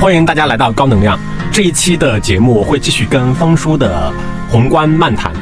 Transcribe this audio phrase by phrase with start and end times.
[0.00, 1.18] 欢迎大家来到高能量
[1.50, 4.12] 这一期的节目，我会继续跟方叔的
[4.48, 5.32] 宏观漫谈。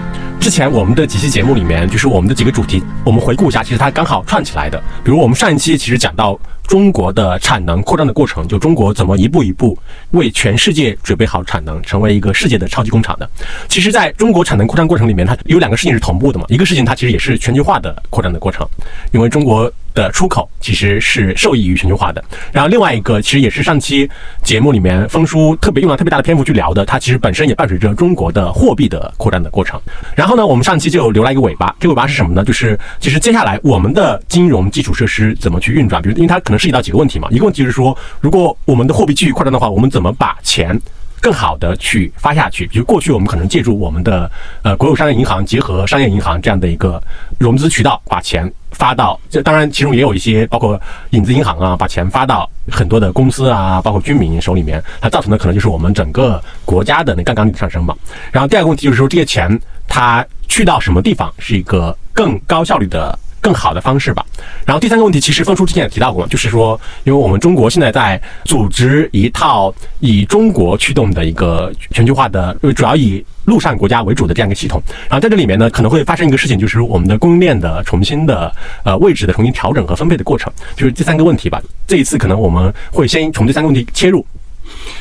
[0.40, 4.82] 之前我们的几期节目里面，就是我们的几个主题，我们回顾一下，其实它刚好串起来的。
[5.04, 9.78] 比如我们上一期其实讲到中国的产能扩张的过程，就中国怎么一步一步
[10.10, 13.28] 为全世界准备好产能，成为一个世界的超级工厂的。
[13.68, 18.66] 其实，在中国产能扩张过程里面，它有两个事情是同步的嘛，一个事情它其实也是全球化的扩张的过程，
[19.12, 19.72] 因为中国。
[19.96, 24.06] 的出口其实是受益于全球化的，然后另外一个其实也是上期
[24.42, 29.80] 节目里面峰叔特别用了特别大的篇幅去聊的，它其实本身也伴随着中国的货币的扩张的过程。
[30.14, 32.44] 然后呢，我们上期就留了一个尾巴，这个尾巴是什么呢？
[32.44, 36.02] 就是其实接下来我们的金融基础设施怎么去运转？
[36.02, 40.78] 比如，因为它可能涉及到几个问题嘛，一个问题就是说，如果我们的货币继续扩张的话，我们怎么把钱？
[41.18, 44.30] 更好的去发下去，比如过去我们可能借助我们的
[44.62, 47.02] 呃国有商业银行结合商业银行这样的一个
[47.38, 50.78] 融资渠道，把钱发到这，当然其中也有一些包括
[51.10, 57.96] 影子银行啊，把钱发到很多的公司啊，包括居民手里面，它造成的可能就是我们整个国家的那杠杆率上升嘛。
[58.30, 63.18] 然后第二个问题就是说，这些钱它去到什么地方是一个更高效率的？
[63.46, 64.26] 更好的方式吧。
[64.64, 74.82] 然后第三个问题，其实峰叔之前也提到过，就是说，因为我们中国现在在组织一套以中国驱动的一个全球化的，呃主要以陆上国家为主的这样一个系统。
[75.08, 78.52] 然后在这里面呢，可能会发生一个事情，就是我们的供应链的重新的
[78.82, 80.52] 呃位置的重新调整和分配的过程。
[80.74, 81.62] 就是第三个问题吧。
[81.86, 84.26] 这一次可能我们会先从这三个问题切入。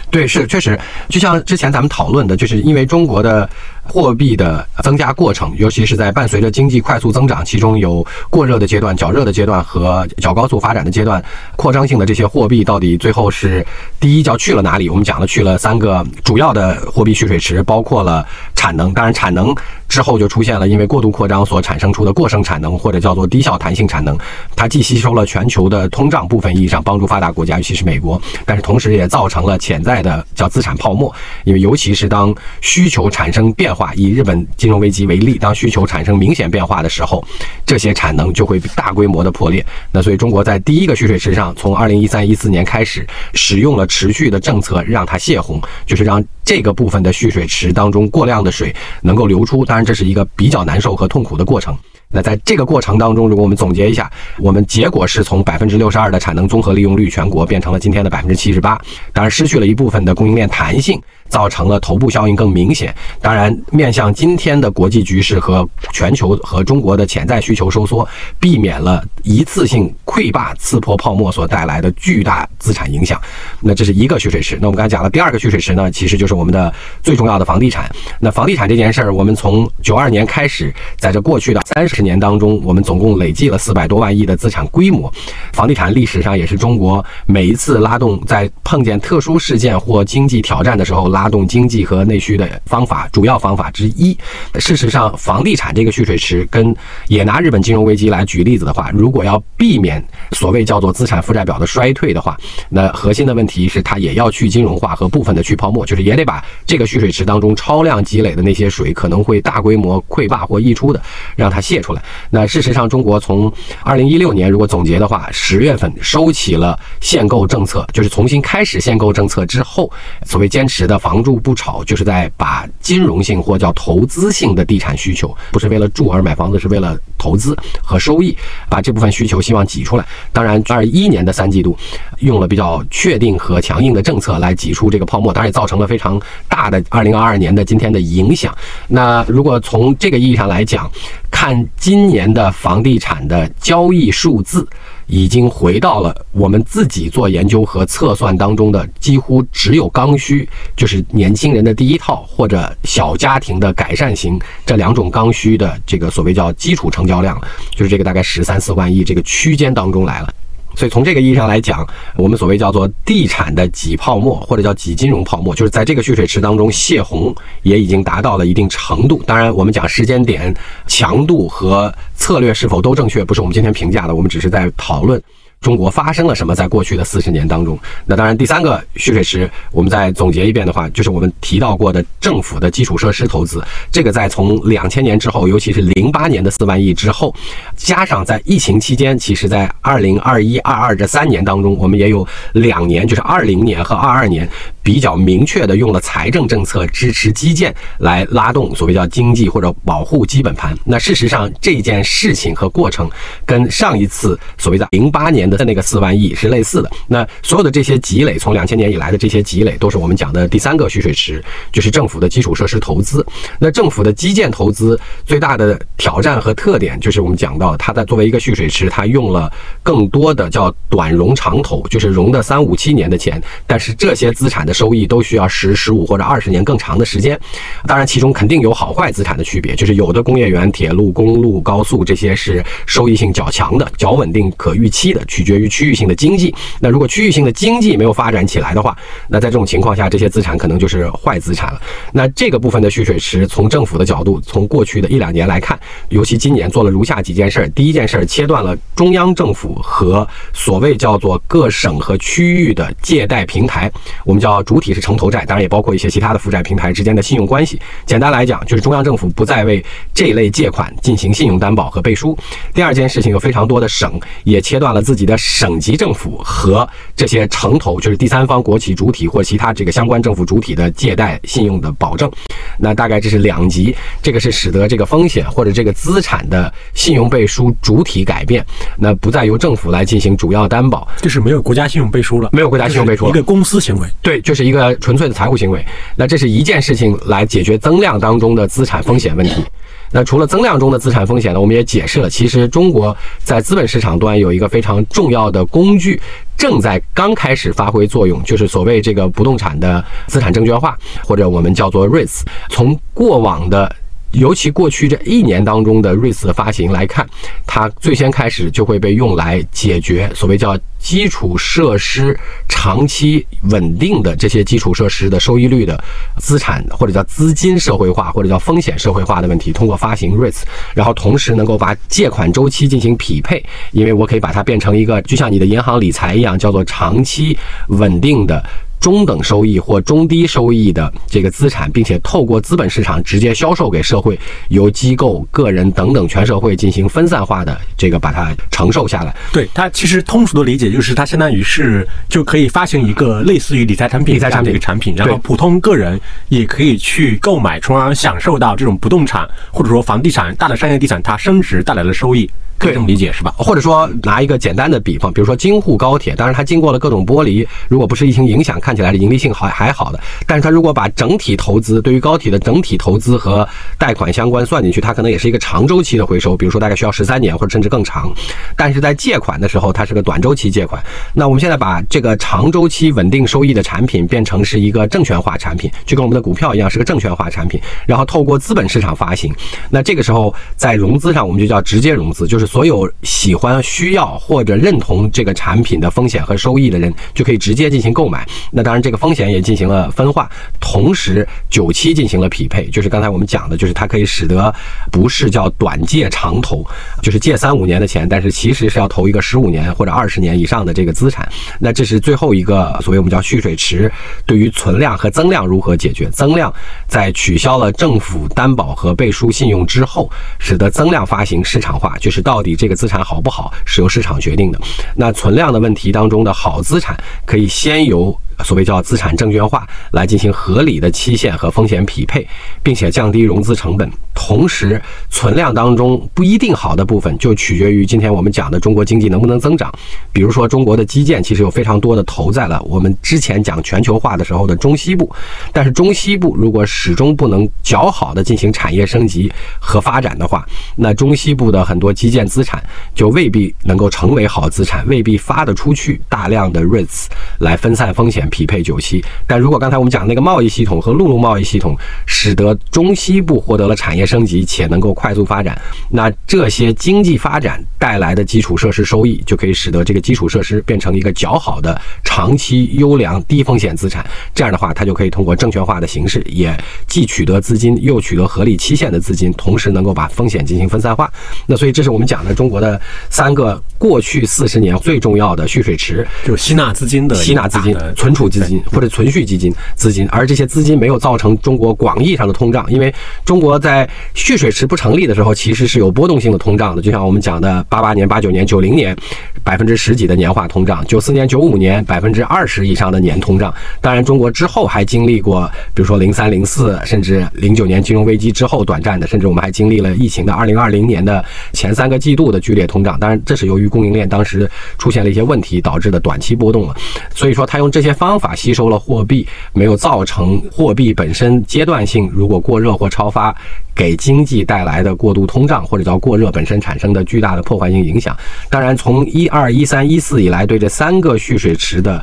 [0.09, 3.49] 对，是 确实，就像之前咱们讨论的，就是因为中国的。
[3.87, 11.23] 货币的增加过程，尤其是在伴随着经济快速增长，其中有过热的阶段、较热的阶段和较高速发展的阶段，
[11.55, 13.63] 扩张性的这些货币到底最后是
[13.99, 14.89] 第一叫去了哪里？
[14.89, 19.53] 我们讲了去了三个主要的货币蓄水池，包括了产能，当然产能
[19.87, 24.17] 之后就出现了因为过度扩张所产生出的过剩产能，或者叫做低效弹性产能，
[24.55, 33.75] 它既吸收了全球的通胀，部分意义上帮助发达国家，尤其是美国，但是同时也造成了潜在的叫资产泡沫，因为尤其是当需求产生变。
[33.75, 37.21] 化以日本金融危机为例，当需求产生明显变化的时候，
[37.65, 39.65] 这些产能就会大规模的破裂。
[39.91, 49.65] 那所以中国在第一个蓄水池上，从二零一三一四年开始，使用了持续的政策让它泄洪，就是让这个部分的蓄水池当中过量的水能够流出。
[49.65, 51.75] 当然，这是一个比较难受和痛苦的过程。
[52.07, 58.79] 那在这个过程当中，如果我们总结一下，我们结果是从百分之六十二的产能综合利用率全国变成了今天的百分之七十八，
[59.11, 61.01] 当然失去了一部分的供应链弹性。
[61.29, 62.93] 造成了头部效应更明显。
[63.21, 68.07] 当然，面向今天的国际局势和全球和中国的潜在需求收缩，
[68.39, 73.19] 避免了一次性溃坝刺破泡沫所带来的巨大资产影响。
[73.59, 74.57] 那这是一个蓄水池。
[74.61, 76.71] 那我们刚才讲了第二个蓄水池呢，其实就是我们的
[77.01, 77.89] 最重要的房地产。
[78.19, 85.11] 那房地产这件事儿，我们从九二年开始，在这过去的三十年当中，我们总共累计了四百多万亿的资产规模。
[85.53, 91.14] 房地产历史上也是中国每一次拉动在碰见特殊事件或经济挑战的时候。
[91.15, 94.17] 拉动经济和内需的方法，主要方法之一。
[94.59, 96.75] 事实上，房地产这个蓄水池，跟
[97.07, 102.37] 也拿日本金融危机来举例子的话，如果要避免所谓叫做资产负债表的衰退的话，
[102.67, 111.01] 那核心的问题是它也要去金融化和部分的去泡沫，就是也得把这个蓄水池当中超量积累的那些水可能会大规模溃坝或溢出的，
[111.37, 112.03] 让它泄出来。
[112.29, 113.49] 那事实上，中国从
[113.83, 119.89] 二零一六年如果总结的话，十月份收起了限购政策，就是重新开始限购政策之后，
[120.25, 120.99] 所谓坚持的。
[121.05, 128.35] 房住不炒，就是在把金融性或叫投资性的地产需求，不是为了住而买房子，是为了投资和收益，
[128.67, 130.03] 把这部分需求希望挤出来。
[130.33, 131.77] 当然，二一年的三季度
[132.21, 138.51] 用了比较确定和强硬的政策来挤出这个泡沫，当然也造成了非常大的二零二二年的今天的影响。
[138.87, 140.89] 那如果从这个意义上来讲，
[141.29, 144.67] 看今年的房地产的交易数字。
[145.07, 157.39] 已经回到了我们自己做研究和测算当中的几乎只有刚需，就是年轻人的第一套或者小家庭的改善型这两种刚需的这个所谓叫基础成交量，
[157.75, 160.33] 就是这个大概十三四万亿这个区间当中来了。
[160.75, 167.33] 所以从这个意义上来讲，我们所谓叫做地产的挤泡沫，或者叫挤金融泡沫，就是在这个蓄水池当中泄洪，
[167.63, 169.21] 也已经达到了一定程度。
[169.25, 170.53] 当然，我们讲时间点、
[170.87, 175.21] 强度和策略是否都正确，不是我们今天评价的，我们只是在讨论。
[175.65, 176.53] 中国发生了什么？
[176.53, 177.75] 在过去的四十年当中，
[178.05, 183.63] 那当然第三个蓄水池，我们再总结一遍的话，就是我们提到过的政府的基础设施投资。
[183.91, 187.33] 这个在从两千年之后，尤其是零八年的四万亿之后，
[187.75, 194.47] 加上在疫情期间，其实在二零二一、二二这三年当中，我们也有两年，就是二零年和二二年。
[194.85, 200.77] 比较明确的用了财政政策支持基建来拉动所谓叫经济或者保护基本盘。
[200.85, 203.09] 那事实上这件事情和过程
[203.47, 206.91] 跟上一次所谓的零八年的那个四万亿是类似的。
[207.07, 213.25] 那所有的这些积累，从两千年以来的这些积累，都是我们讲的第三个蓄水池，就是政府的基础设施投资。
[213.57, 227.39] 那政府的基建投资最大的挑战和特点，就是我们讲到它在作为一个蓄水池，它用了更多的叫短融长投，就是融的三五七年的钱，但是这些资产的收益都需要十、十五或者二十年更长的时间。
[227.87, 236.53] 当然，其中肯定有好坏资产的区别，就是有的工业园、铁路、公路、高速这些是收益性较强的、较稳定、可预期的，取决于区域性的经济。
[236.81, 238.95] 那如果区域性的经济没有发展起来的话，
[239.29, 241.81] 那在这种情况下，这些资产可能就是坏资产了。
[242.11, 245.79] 那这个部分的蓄水池，从政府的角度，从过去的一两年来看，
[246.09, 253.89] 尤其今年做了如下几件事儿：第一件事儿，切断了中央政府和所谓叫做各省和区域的借贷平台，
[254.25, 257.79] 我们叫主体是城投债，当然也包括一些其他的负债平台之间的信用关系。
[258.05, 259.83] 简单来讲，就是中央政府不再为
[260.13, 262.37] 这类借款进行信用担保和背书。
[262.73, 272.29] 第二件事情，有非常多的省也切断了自己的省级政府和这些城投，就是第三方国企主体或其他这个相关政府主体的借贷信用的保证。
[272.77, 278.65] 那大概这是两级，这个是使得这个风险或者这个资产的信用背书主体改变，
[278.97, 284.07] 那不再由政府来进行主要担保，就是没有国家信用背书了，没有国家信用背书了一个公司行为。
[284.21, 285.85] 对，就是是一个纯粹的财务行为。
[286.15, 289.63] 那这是一件事情来解决增量当中的资产风险问题。
[290.11, 296.21] 那除了增量中的资产风险呢，我们也解释了，其实中国在资本市场端有一个非常重要的工具，
[296.55, 302.41] 正在刚开始发挥作用，就是所谓这个不动产的资产证券化，或者我们叫做 REITs。
[302.69, 303.93] 从过往的
[304.35, 307.25] 尤其过去这一年当中的 REITs 的发行来看，
[307.65, 312.37] 它最先开始就会被用来解决所谓叫基础设施
[312.67, 316.01] 长期稳定的这些基础设施的收益率的
[316.37, 327.57] 资产或者叫资金社会化或者叫风险社会化的问题，通过发行 REITs，然后同时能够把借款周期进行匹配，因为我可以把它变成一个就像你的银行理财一样，叫做长期
[327.87, 328.63] 稳定的。
[329.05, 339.35] 中等收益或中低收益的这个资产，并且透过资本市场直接销售给社会，由机构、个人等等全社会进行分散化的这个把它承受下来。
[339.53, 344.65] 对它其实通俗的理解就是，它相当于是就可以发行一个类似于理财产品理财产品。
[344.65, 346.19] 的一个产品，然后普通个人
[346.49, 353.53] 也可以去购买，从而享受到这种不动产或者说房地产大的商业地产它升值带来的收益，可以这么理解是吧？
[353.57, 360.19] 或者说拿一个简单的比方，比如说京沪高铁，当然它经过了各种剥离，如果不是疫情影响，看起来是盈利性还还好的。
[360.45, 363.67] 但是它如果把整体投资对于高铁的整体投资和
[363.97, 368.31] 贷款相关算进去，它可能也是一个长周期的回收，比如说大概需要十三年或者甚至更长。
[368.75, 371.01] 但是在借款的时候，它是个短周期借款。
[371.33, 379.53] 那我们现在把这个长周期稳定收益的产品变成是一个证券化产品，就跟我们的股票一样，是个证券化产品，然后透过资本市场发行。
[379.89, 388.47] 那这个时候在融资上，我们就叫直接融资，就是所有喜欢、需要或者认同这个产品的风险和收益的人，就可以直接进行购买。
[388.71, 394.73] 那当然，这个风险也进行了分化，同时久期进行了匹配，就是刚才我们讲的，就是它可以使得
[395.11, 396.85] 不是叫短借长投，
[397.21, 401.47] 就是借三五年的钱，但是其实是要投一个十五年或者二十年以上的这个资产。
[401.79, 404.11] 那这是最后一个所谓我们叫蓄水池，
[404.45, 406.29] 对于存量和增量如何解决？
[406.29, 406.73] 增量
[407.07, 410.29] 在取消了政府担保和背书信用之后，
[410.59, 414.79] 使得增量发行市场化，就是到到底这个资产好不好是由市场决定的。
[415.13, 417.13] 那存量的问题当中的好资产，
[417.45, 418.33] 可以先由
[418.63, 422.47] 所谓叫资产证券化来进行合理的期限和风险匹配，
[422.81, 424.09] 并且降低融资成本。
[424.33, 429.91] 同时，存量当中不一定好的部分，就取决于今天我们讲的中国经济能不能增长。
[430.33, 435.33] 比如说，中国的基建其实有非常多的投在了我们之前讲全球化的时候的中西部，
[435.71, 440.65] 但是中西部如果始终不能较好的进行产业升级和发展的话，
[440.97, 442.83] 那中西部的很多基建资产
[443.13, 447.27] 就未必能够成为好资产，未必发得出去大量的 REITs
[447.59, 449.23] 来分散风险、匹配九七。
[449.47, 464.25] 但如果刚才我们讲那个贸易系统和陆路贸易系统，使得中西部获得了产业升级且能够快速发展，那这些经济发展带来的基础设施收益，就可以使得这个基础设施变成一个较好的长期优良低风险资产。
[464.53, 466.75] 这样的话，它就可以通过证券化的形式，也
[467.07, 471.31] 既取得资金，又取得合理期限的资金，同时能够把风险进行分散化。
[471.65, 472.99] 那所以，这是我们讲的中国的
[473.29, 476.27] 三个过去四十年最重要的蓄水池。
[476.43, 483.11] 就吸纳资金的吸纳资金存储基金或者存续基金资金，而这些资金没有造成中国广义上的通胀，因为
[483.45, 489.15] 中国在蓄水池不成立的时候，其实是有波动性的通胀的，就像我们讲的八八年、八九年、九零年
[489.63, 493.73] 百分之十几的年化通胀，九四年、九五年百分之二十以上的年通胀。
[494.01, 503.19] 当然，中国之后还经历过，比如说零三、零四，甚至零九年金融危机之后短暂的，甚至我们还经历了疫情的二零二零年的前三个季度的剧烈通胀。
[503.19, 506.95] 当然，这是由于供应链当时出现了一些问题导致的短期波动了。
[507.33, 513.55] 所以说，他用这些方方法吸收了货币，没有造成货币本身阶段性如果过热或超发，
[513.93, 518.35] 给经济带来的过度通胀或者叫过热本身产生的巨大的破坏性影响。
[518.69, 522.21] 当然，从一二、一三、一四以来，对这三个蓄水池的。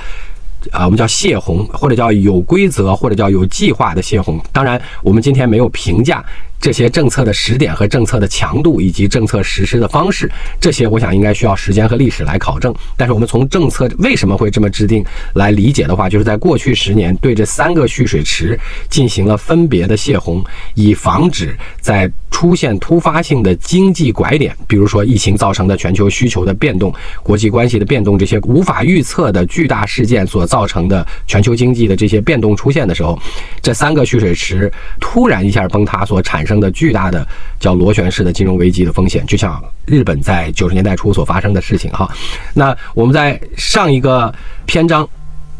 [0.70, 4.38] 啊，我们叫泄洪，或者叫有规则，或者叫有计划的泄洪。
[4.52, 6.24] 当然，我们今天没有评价。
[6.62, 12.72] 这些政策的时点和政策的强度，以及政策实施的方式，这些我想应该需要时间和历史来考证。
[12.96, 15.04] 但是我们从政策为什么会这么制定
[15.34, 18.56] 来理解的话，就是在过去十年对这三个蓄水池
[18.88, 20.40] 进行了分别的泄洪，
[20.76, 33.18] 以防止在出现突发性的经济拐点，比如说疫情造成的全球需求的变动、国际关系的变动这些无法预测的巨大事件所造成的全球经济的这些变动出现的时候，
[33.60, 36.51] 这三个蓄水池突然一下崩塌所产生。
[36.58, 37.26] 的巨大的
[37.60, 42.10] 叫螺旋式的金融危机的风险，就像日本在九十年代初所发生的事情哈。
[42.54, 44.34] 那我们在上一个
[44.66, 45.08] 篇章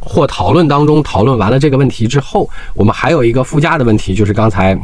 [0.00, 4.78] 或讨论当中讨论完了这个问题之后，我们还有一个附加的问题，就是刚才。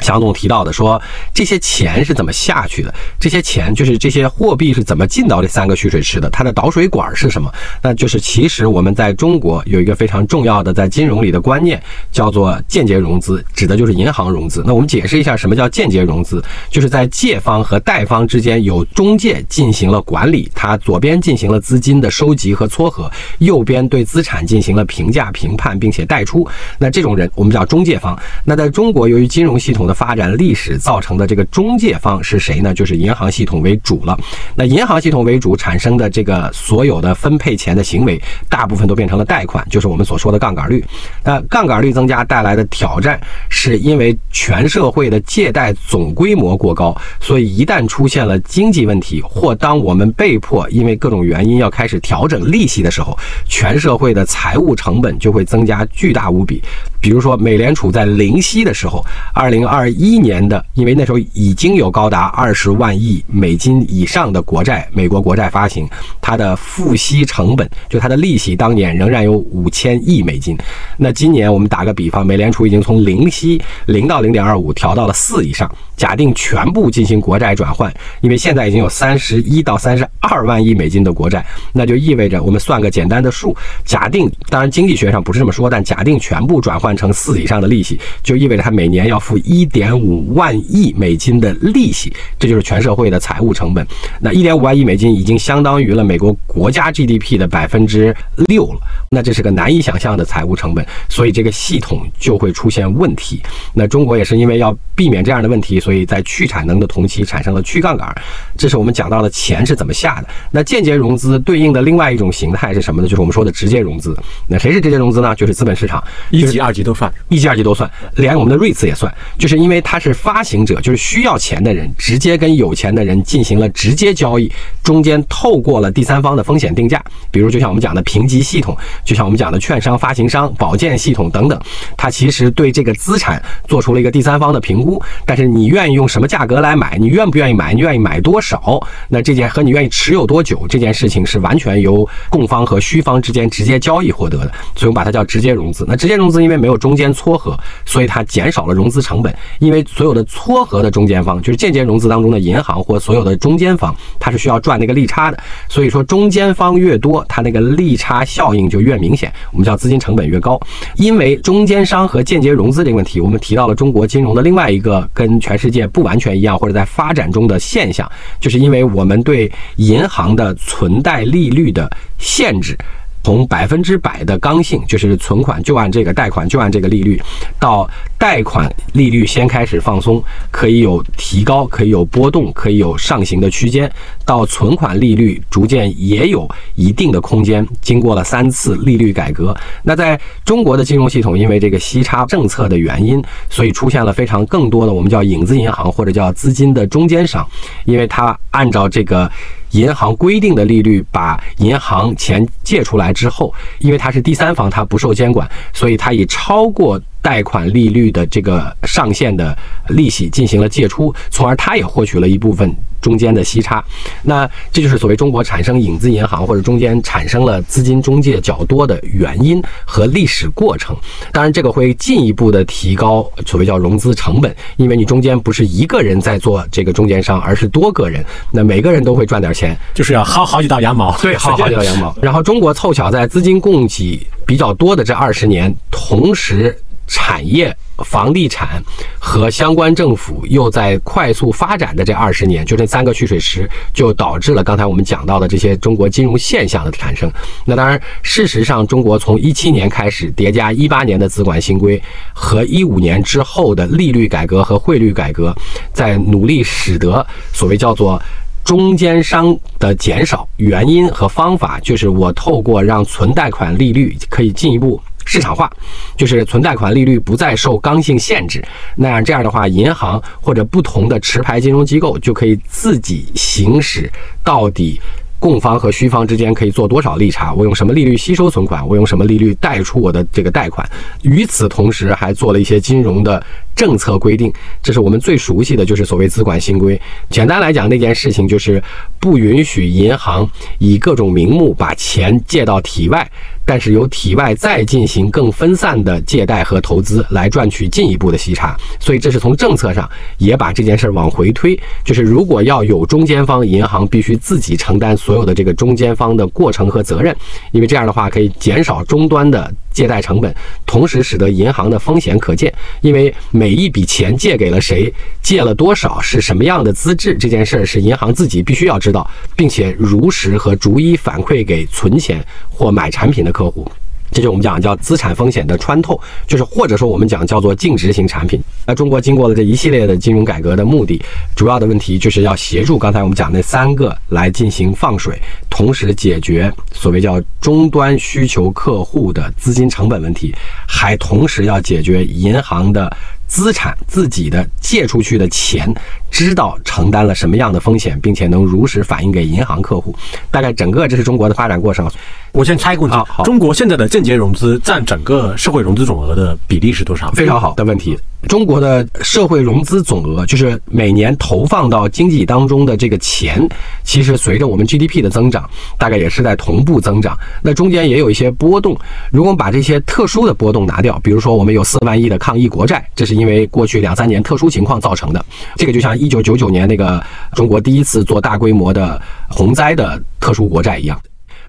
[0.00, 1.00] 祥总提到的说，
[1.32, 2.92] 这些钱是怎么下去的？
[3.18, 6.28] 这些钱就是这些货币是怎么进到这三个蓄水池的？
[6.30, 7.52] 它的导水管是什么？
[7.82, 14.62] 那就是其实我们在中国有一个非常重要的在金融里的观念，叫做间接融资，指的就是银行融资。
[14.66, 26.46] 那我们解释一下什么叫间接融资，就是在借方和贷方之间有中介进行了管理，它左边进行了资金的收集和撮合，右边对资产进行了评价评判，并且贷出。
[26.78, 28.18] 那这种人我们叫中介方。
[28.44, 32.72] 那在中国，由于金融系统的发展历史造成的这个中介方是谁呢？
[32.74, 34.18] 就是银行系统为主了。
[34.54, 40.84] 那银行系统为主产生的这个所有的分配钱的行为，大部分都变成了贷款，就是我们所说的杠杆率。
[41.22, 56.62] 那杠杆率增加带来的挑战，是因为全社会的借贷总规模过高，所以一旦出现了经济问题，或当我们被迫因为各种原因要开始调整利息的时候，全社会的财务成本就会增加巨大无比。
[57.04, 65.86] 比如说，美联储在零息的时候，二零二一年的，因为那时候已经有高达二十万亿美金以上的国债，美国国债发行，
[66.22, 70.56] 它的付息成本，就它的利息，当年仍然有五千亿美金。
[70.96, 75.70] 那今年我们打个比方，美联储已经从零息零到零点二五调到了四以上。
[75.96, 93.86] 假定全部进行国债转换，因为现在已经有三十一到三十二万亿美金的国债，那就意味着我们算个简单的数，假定，当然经济学上不是这么说，但假定全部转换成四以上的利息，就意味着他每年要付一点五万亿美金的利息，这就是全社会的财务成本。
[94.20, 98.14] 那一点五万亿美金已经相当于了美国国家 GDP 的百分之
[98.48, 103.42] 六了，那这是个难以想象的财务成本，所以这个系统就会出现问题。
[103.74, 105.74] 那中国也是因为要避免这样的问题。
[105.84, 108.14] 所以在去产能的同期产生了去杠杆，
[108.56, 110.28] 这是我们讲到的钱是怎么下的。
[110.52, 113.08] 那间接融资对应的另外一种形态是什么呢？
[113.08, 114.16] 就是我们说的直接融资。
[114.46, 115.34] 那谁是直接融资呢？
[115.34, 119.12] 就是资本市场，一级、二级都算，一级、二级都算，连我们的瑞慈也算。
[119.36, 124.48] 就是因为它是发行者，就是需要钱的人，直接跟有钱的人进行了直接交易，
[124.84, 131.60] 中间透过了第三方的风险定价，比如就像我们讲的评级系统，就像我们讲的券商、发行商、保荐系统等等，
[131.96, 135.74] 它其实对这个资产做出了一个第三方的评估，但是你。
[135.74, 136.96] 愿意用什么价格来买？
[137.00, 137.74] 你愿不愿意买？
[137.74, 138.80] 你愿意买多少？
[139.08, 145.84] 那这件和你愿意持有多久这件事情是完全由供方和需方之间直接交易获得的，所以我们把它叫直接融资。
[145.88, 149.34] 那直接融资因为没有中间撮合，所以它减少了融资成本。
[149.58, 155.38] 因为所有的撮合的中间方，就是间接融资当中的银行或所有的中间方，它是需要赚那个利差的。
[155.68, 159.32] 所以说中间方越多，它那个利差效应就越明显。
[159.52, 160.60] 我们叫资金成本越高。
[160.96, 172.76] 因为中间商和间接融资这个问题，我们提到了中国金融的另外一个跟全世界不完全一样，或者在发展中的现象，就是因为我们对银行的存贷利率的限制。
[173.24, 177.20] 从百分之百的刚性，就是存款就按这个贷款就按这个利率，
[177.58, 177.88] 到
[178.18, 183.90] 贷款利率先开始放松，可以有提高，可以有波动，可以有上行的区间，
[184.26, 187.66] 到存款利率逐渐也有一定的空间。
[187.80, 197.48] 经过了三次利率改革，那在中国的金融系统，因为这个息差政策的原因，所以出现了非常更多的我们叫影子银行或者叫资金的中间商，
[197.86, 199.30] 因为它按照这个。
[199.74, 209.56] 银行规定的利率把银行钱借出来之后，因为它是第三方，它不受监管，所以它以超过贷款利率的这个上限的
[209.88, 213.82] 利息进行了借出，从而它也获取了一部分中间的息差。
[214.22, 220.94] 那这就是所谓中国产生影子银行或者中间产生了资金中介较多的原因和历史过程。
[221.32, 231.16] 当然，这个会进一步的提高所谓叫融资成本，因为你中间不是一个人在做这个中间商，而是多个人，那每个人都会赚点钱，就是要薅好几道羊毛。
[231.22, 232.14] 对， 薅好几道羊毛。
[232.20, 236.78] 然后中国凑巧在资金供给比较多的这二十年，同时。
[237.06, 238.82] 产业、房地产
[239.18, 247.30] 和相关政府又在快速发展的这二十年，就这三个蓄水池，就导致了刚才我们讲到的这些中国金融现象的产生。
[247.64, 255.54] 那当然，事实上，中国从一七年开始叠加一八年的资管新规和一五年之后的利率改革和汇率改革，
[255.92, 258.20] 在努力使得所谓叫做
[258.64, 260.48] 中间商的减少。
[260.56, 265.00] 原因和方法就是我透过让存贷款利率可以进一步。
[265.24, 265.70] 市场化，
[266.16, 268.64] 就是存贷款利率不再受刚性限制，
[268.96, 274.10] 那样这样的话，银行或者不同的持牌金融机构就可以自己行使
[274.42, 275.00] 到底
[275.38, 280.88] 供方和需方之间可以做多少利差，我用什么利率吸收存款，我用什么利率贷出我的这个贷款。
[281.22, 283.44] 与此同时，还做了一些金融的
[283.76, 284.50] 政策规定，
[284.82, 286.98] 这是我们最熟悉的就是所谓资管新规。
[287.28, 288.82] 简单来讲，那件事情就是
[289.20, 293.30] 不允许银行以各种名目把钱借到体外。
[293.64, 307.34] 但是由体外再进行更分散的借贷和投资来赚取进一步的息差，所以这是从政策上也把这件事儿往回推，就是如果要有中间方，银行必须自己承担所有的这个中间方的过程和责任，
[307.72, 312.70] 因为这样的话可以减少终端的借贷成本，同时使得银行的风险可见，
[313.00, 315.10] 因为每一笔钱借给了谁，
[315.42, 323.54] 借了多少，是什么样的资质，这件事儿是银行自己必须要知道，并且如实和逐一反馈给存钱或买产品的。
[323.54, 323.88] 客户，
[324.34, 328.60] 这就我们讲叫资产风险的穿透，就是或者说我们讲叫做净值型产品。
[328.84, 331.22] 那中国经过了这一系列的金融改革的目的，
[331.54, 340.52] 主要的问题就是要协助刚才我们讲那三个来进行放水，同时解决所谓叫终端需求客户的资金成本问题，
[340.88, 345.88] 还同时要解决银行的资产自己的借出去的钱，
[346.34, 350.12] 知道承担了什么样的风险，并且能如实反映给银行客户。
[350.50, 352.10] 大概整个这是中国的发展过程。
[352.50, 357.30] 我先猜一个问题：中国现在的间接融资占整个社会融资总额的比例是多少？
[357.32, 358.18] 非常好的问题。
[358.48, 363.66] 中国的社会融资总额，就是每年投放到经济当中的这个钱，
[364.04, 365.68] 其实随着我们 GDP 的增长，
[365.98, 367.36] 大概也是在同步增长。
[367.62, 368.96] 那中间也有一些波动。
[369.32, 375.44] 如果我们把这些特殊的波动拿掉，比如说我们有四万亿的抗疫国债，这是因为过去两三年特殊情况造成的。
[375.76, 381.20] 这个就像一九九九年那个中国第一次做大规模的洪灾的特殊国债一样。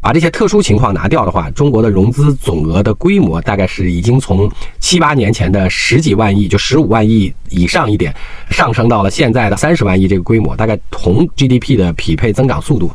[0.01, 4.47] 把这些特殊情况拿掉的话，中国的融资总额的规模大概是已经从
[4.79, 8.13] 七八年前的十几万亿，就十五万亿以上一点，
[8.51, 12.91] 上升到了现在的三十万亿这个规模，大概同 GDP 的匹配增长速度。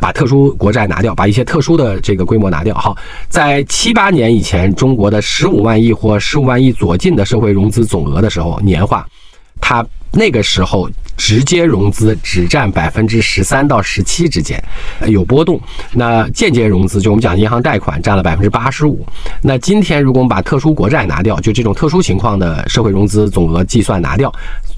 [0.00, 2.74] 把特殊国债拿掉，把一些特殊的这个规模拿掉。
[2.74, 2.96] 好，
[3.28, 9.06] 在七八年以前，中国的十五万亿或十五万亿左近的社会融资总额的时候，年化，
[9.60, 9.86] 它。
[10.12, 14.62] 那个时候，直接融资只占百分之十三到十七之间，
[15.06, 15.60] 有波动。
[15.92, 19.04] 那间接融资，就我们讲银行贷款，占了百分之八十五。
[19.40, 24.32] 那今天，如果我们把特殊国债拿掉，就这种特殊情况的社会融资总额计算拿掉，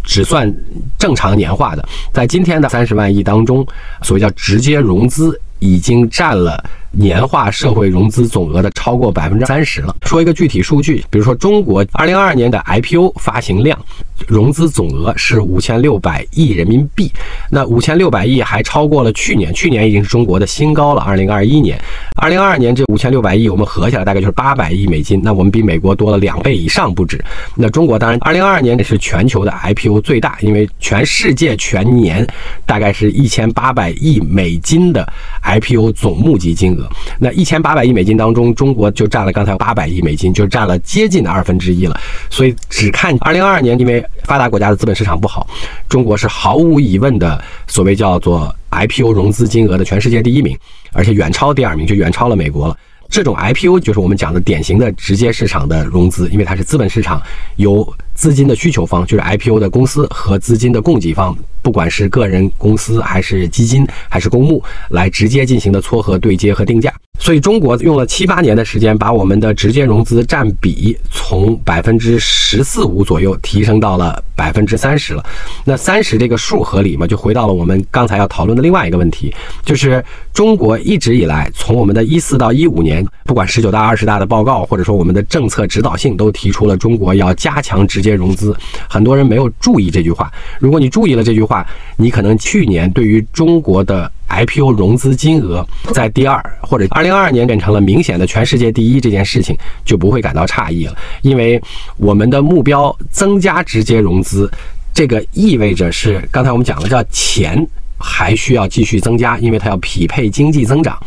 [0.05, 0.53] 只算
[0.99, 3.67] 正常年化的，在今天的三十万亿当中，
[4.03, 5.41] 所谓叫直接融资。
[5.61, 6.63] 已经占了
[6.97, 9.95] 年化社会融资总额的超过百分之三十了。
[10.03, 13.79] 说一个具体数据，比如说中国二零二二年的 IPO 发行量，
[14.27, 17.11] 融资总额是五千六百亿人民币。
[17.51, 21.03] 那五千六百亿还超过了去年，去年已经是中国的新高了。
[21.03, 21.79] 二零二一年，
[22.17, 25.21] 二零二二年这五千六百亿，我们合起来大概就是八百亿美金。
[25.23, 27.23] 那我们比美国多了两倍以上不止。
[27.55, 32.27] 那中国当然二零二二年也是全球的 IPO 最大，因为全世界全年
[32.65, 35.07] 大概是一千八百亿美金的。
[35.43, 36.84] IPO 总募集金额，
[37.19, 42.01] 那一千八百亿美金当中，中国就占了刚才八百亿美金，就占了接近的二分之一了。
[42.31, 45.47] 所以只看二零二二年，因为发达国家的资本市场不好，
[45.89, 50.59] 中国是毫无疑问的所谓叫做 IPO 融资金额的全世界第一名，
[50.93, 52.77] 而且远超第二名，就远超了美国了。
[53.11, 57.23] 这种 IPO 就是我们讲的典型的直接市场的融资，因为它是资本市场
[57.57, 61.37] 由资金的需求方，就是 IPO 的公司和资金的供给方。
[61.65, 66.93] 不管是个人公司还是基金还是公募，来直接进行的撮合对接和定价。
[67.19, 75.25] 所以中国用了七八年的时间，把我们的直接融资占比从百分之十四五左右提升到了百分之三十了。
[75.65, 77.07] 那三十这个数合理吗？
[77.07, 79.33] 就回到了我们刚才要讨论的另外一个问题，
[79.65, 88.53] 就是中国一直以来，从我们的一四到一五年，不管十九大、二十大的报告，或者说我们的政策指导性，都提出了中国要加强直接融资。
[88.91, 91.65] 很多人没有注意这句话，如果你注意了这句话，
[91.97, 101.63] 你可能去年对于中国的 IPO 融资金额在第二或者二零二二年变成了明显的全世界第一这件事情，就不会感到诧异了，因为
[101.97, 104.51] 我们的目标增加直接融资，
[104.93, 107.65] 这个意味着是刚才我们讲的叫钱
[108.07, 110.99] 还需要继续增加，因为它要匹配经济增长。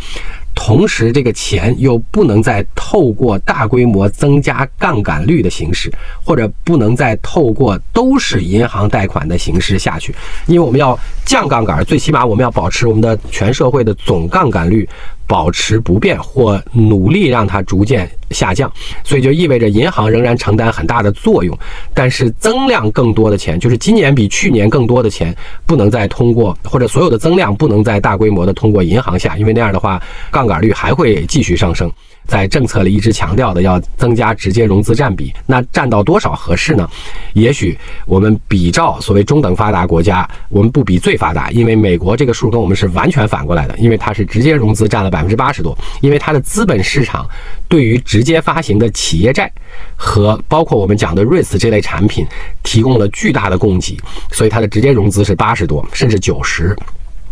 [0.55, 10.15] 同时，这个钱又不能再透过大规模增加杠杆率的形式，或者不能再透过都是银行贷款的形式下去，
[10.47, 14.89] 因为我们要降杠杆，最起码我们要保持我们的全社会的总杠杆率。
[15.29, 18.71] 保持不变或努力让它逐渐下降，
[19.03, 21.57] 所以就意味着银行仍然承担很大的作用，
[21.93, 25.35] 但是增量更多的钱，就是今年比去年更多的钱，
[25.65, 31.91] 不能再通过或者所有的增量不能再大规模的通过银行下，因为那样的话杠杆率还会继续上升。
[32.25, 36.85] 在政策里一直强调的要增加直接融资占比，那占到多少合适呢？
[37.31, 47.25] 也许我们比照所谓中等发达国家，我们不比最发达，因为美国这个数跟我们是完全反过来的，因为它是直接融资占了百分之八十多，因为它的资本市场
[47.69, 49.51] 对于直直接发行的企业债
[49.95, 52.25] 和包括我们讲的 REITs 这类产品
[52.63, 53.95] 提供了巨大的供给，
[54.32, 56.75] 所以它的直接融资是八十多，甚至九十。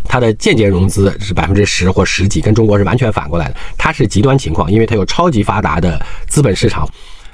[0.04, 3.56] 它的间接融资是百分之十或十几，跟中国是完全反过来的。
[3.80, 6.88] 它是极端情况，因为它有超级发达的资本市场。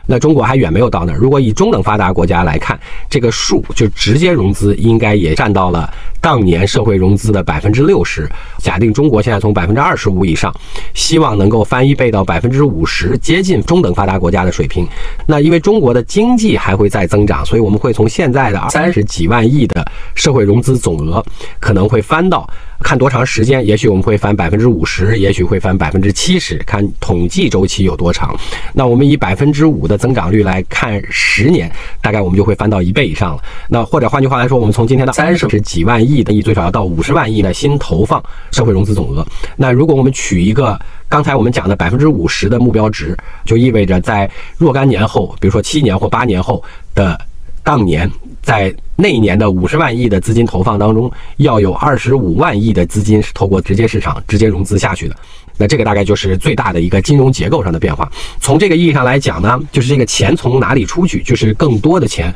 [0.08, 1.18] 那中国还远没有到那儿。
[1.18, 8.30] 如果以中等发达国家来看，这个数就直接融资应该也占到了当年社会融资的百分之六十。
[8.62, 10.54] 假定中国现在从百分之二十五以上，
[10.94, 14.88] 希望能够翻一倍到百分之五十，接近中等发达国家的水平。
[15.26, 21.24] 那因为中国的经济还会再增长，所以我们会从现在的三十几万亿的社会融资总额，
[21.60, 22.48] 可能会翻到。
[22.84, 28.36] 看多长时间，也许我们会翻百分之五十，也许会翻百分之七十，看统计周期有多长。
[28.74, 31.72] 那我们以百分之五的增长率来看十年，
[32.02, 33.44] 大概我们就会翻到一倍以上了。
[33.70, 38.20] 那或者换句话来说，我们从今天的三十几万亿的亿，最少要到五十万亿的新投放
[38.52, 39.26] 社会融资总额。
[39.56, 47.20] 那如果我们取一个刚才我们讲的百分之五十的目标值，就意味着在若干年后，比如说七年或八年后的。
[47.64, 48.10] 当年
[48.42, 55.16] 在那一年的五十万亿的资金投放当中，要有二十五万亿的资金是透过直接市场直接融资下去的，
[55.58, 58.12] 那这个大概就是最大的一个金融结构上的变化。
[58.40, 62.34] 从这个意义上来讲呢，就是这个钱从哪里出去，就是更多的钱。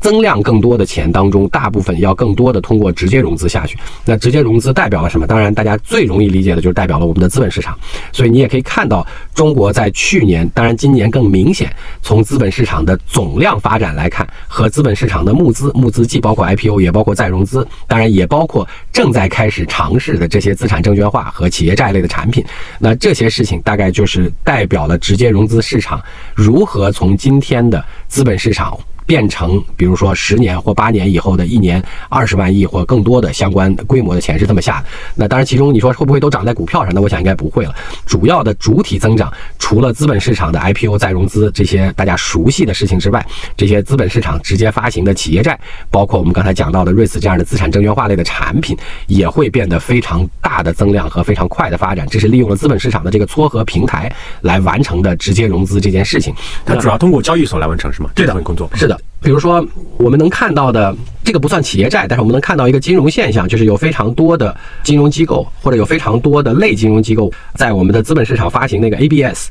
[0.00, 3.76] 增量更多的钱当中，大部分要更多的通过直接融资下去。
[4.04, 5.26] 那直接融资代表了什么？
[5.26, 7.76] 当然，大家最容易理解的就是代表了我们的资本市场。
[8.12, 22.44] 所以你也可以看到，中国在去年，当然今年更明显，从资本市场的总量发展来看，和资本市场的募资，募资既包括 IPO，也包括再融资，当然也包括正在开始尝试的这些资产证券化和企业债类的产品。
[22.78, 26.02] 那这些事情大概就是代表了直接融资市场
[26.34, 28.78] 如何从今天的资本市场。
[29.08, 34.86] 变成，比如说十年或八年以后的一年二十万亿或更多的相关规模的钱是这么下的。
[35.14, 36.92] 那当然，其中你说会不会都涨在股票上？
[36.94, 37.74] 那我想应该不会了。
[38.04, 45.58] 主要的主体增长，除了资本市场的 IPO 再融资这些大家熟悉的事情之外，这些资本市场直接发行的企业债，
[45.90, 52.06] 包括我们刚才讲到的 REITs 这样的资产证券化类的产品，也会变得非常大的增量和非常快的发展。
[52.10, 56.34] 这是利用了资本市场的这个撮合平台来完成的直接融资这件事情。
[56.66, 58.10] 它主要通过交易所来完成是吗？
[58.14, 58.97] 这份工作是的。
[59.20, 69.48] 比如说，我们能看到的这个不算企业债，但是我们能看到一个金融现象，就是有非常多的金融机构或者有非常多的类金融机构在我们的资本市场发行那个 ABS。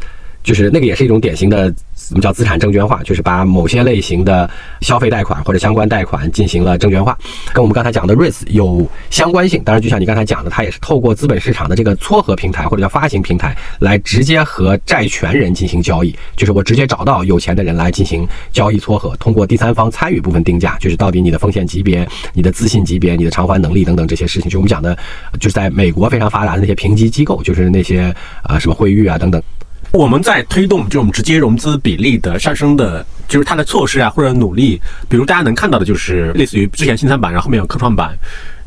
[0.48, 1.66] 就是那个也是一种典型的，
[2.12, 7.18] 我们叫资产证券化，就是把某些类型的消费贷款或者相关贷款进行了证券化，
[7.52, 9.62] 跟我们刚才讲的 REITs 有相关性。
[9.66, 24.98] 当然，就像你刚才讲的，它也是透过资本市场的这个撮合平台或者叫发行平台来直接和债权人进行交易，就是我直接找到有钱的人来进行交易撮合，通过第三方参与部分定价，就是到底你的风险级别、你的资信级别、你的偿还能力等等这些事情，就我们讲的，
[25.42, 29.44] 就是在美国非常发达的那些评级机构，就是那些啊什么惠誉啊等等。
[29.92, 38.18] 我们在推动这种直接融资比例的上升的，就是它的措施啊，或者努力，比如大家能看到的，就是类似于之前新三板，然后后面有科创板，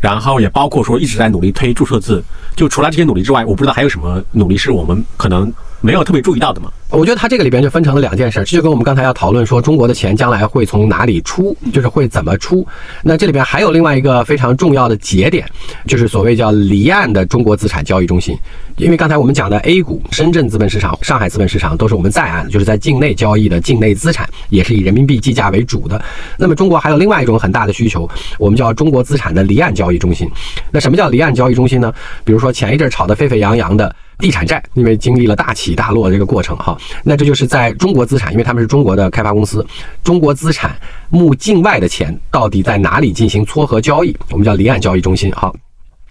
[0.00, 2.22] 然后也包括说一直在努力推注册制。
[2.56, 6.70] 就除了这些努力之外，我不知道还有什么努力是我们可能没有特别注意到的吗？
[6.90, 12.66] 我觉得它这个里边就分成了两件事，这就跟我们刚才要讨论说中国的钱将来会从哪里出，就是会怎么出。
[13.02, 15.48] 那这里边还有另外一个非常重要的节点，
[15.86, 18.36] 就是所谓叫离岸的中国资产交易中心。
[18.76, 26.02] 因为刚才我们讲的 A 股、深圳资本市场、上海资本市场都是我们在岸，就是在境内交易的境内资产，也是以人民币计价为主的。
[26.36, 30.28] 那么中国还有另外一种很大的需求，我们叫中国资产的离岸交易中心。
[30.70, 31.92] 那什么叫离岸交易中心呢？
[32.24, 39.66] 比如说前一阵炒得沸沸扬扬的地产债，因为经历了大起大落这个过程哈，那这就是在中国资产，因为他们是中国的开发公司，
[40.04, 40.76] 中国资产
[41.08, 44.16] 募境外的钱到底在哪里进行撮合交易？
[44.30, 45.52] 我们叫离岸交易中心哈。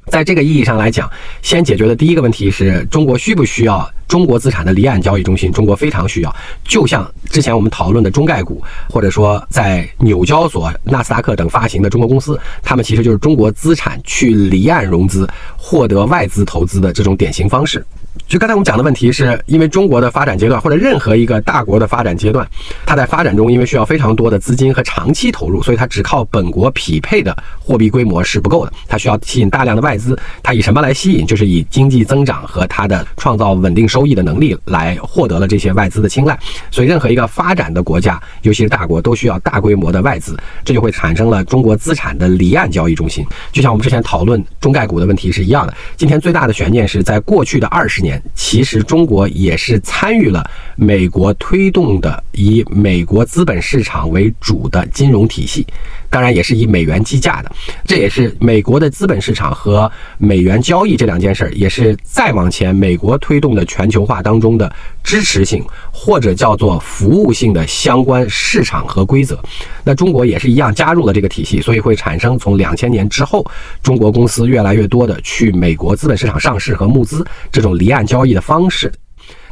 [0.10, 1.10] 在这个意义上来讲，
[1.42, 5.52] 先解决的第一个问题是中国需不需要中国资产的离岸交易中心？
[5.52, 6.36] 中国非常需要。
[6.64, 17.86] 就像之前我们讨论的中概股，或者说在纽交所、纳斯达克等发行的中国公司，他们其实就是中国资产去离岸融资，获得外资投资的这种典型方式。
[18.28, 22.48] 就刚才我们讲的问题，是因为中国的发展阶段，或者任何一个大国的发展阶段，
[22.86, 30.16] 它在发展中，因为需要非常多的资金和长期投入，所以它只靠本国匹配的货币规模是不够的，它需要吸引大量的外资。
[30.44, 31.26] 它以什么来吸引？
[31.26, 36.38] 就是以经济增长和它的创造稳定收益的能力来获得了这些外资的青睐。
[36.70, 43.26] 所以，任何一个发展的国家，尤其是大国，都需要大规模的外资，这就会产生了中国资产的离岸交易中心。
[43.52, 45.74] 就像我们之前讨论中概股的问题是一样的。
[45.98, 48.09] 今天最大的悬念是在过去的二十年。
[48.34, 55.66] 其实中国也是参与了美国推动的以美国资本市场为主的金融体系，
[56.10, 57.52] 当然也是以美元计价的。
[57.86, 64.72] 这也是美国的资本市场和美元交易这两件事儿，也是再往前美国推动的全球化当中的
[65.04, 69.40] 支持性或者叫做服务性的相关市场和规则。
[69.84, 73.46] 那中国也是一样加入了这个体系，所以会产生从两千年之后，
[73.84, 78.92] 中国公司越来越多的去美国资本市场上市和募资这种离岸交易的方式。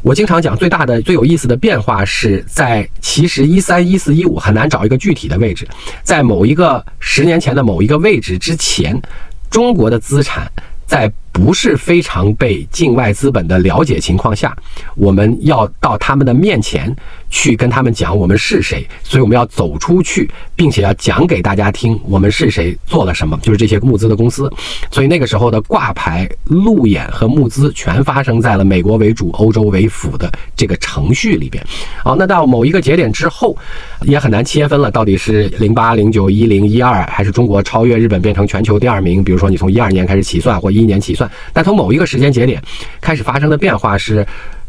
[0.03, 5.67] 我经常讲，最大的、最有意思的变化是在其实一三、一四、一五很难找一个具体的位置，
[6.03, 9.01] 在某一个十年前的某一个位置之前，
[9.49, 10.51] 中国的资产
[10.85, 11.11] 在。
[11.37, 14.57] 不是非常被境外资本的了解情况下，
[14.95, 16.93] 我们要到他们的面前
[17.29, 24.51] 去跟他们讲我们是谁，所以我们要走出去，并且要讲给大家听我们是谁做了什么，就是这些募资的公司。
[24.89, 31.63] 所以那个时候的挂牌、路演和募资全发生在了美国为主、欧洲为辅的这个程序里边。
[32.03, 33.55] 好，那到某一个节点之后，
[34.01, 39.23] 也很难切分了，到底是零八、零九、一零、一二，还是中国超越日本变成全球第二名？
[39.23, 41.26] 比如说你从一二年开始起算，或一一年起算。
[41.53, 42.61] 但从某一个时间节点
[43.01, 44.25] 开始发生的变化是，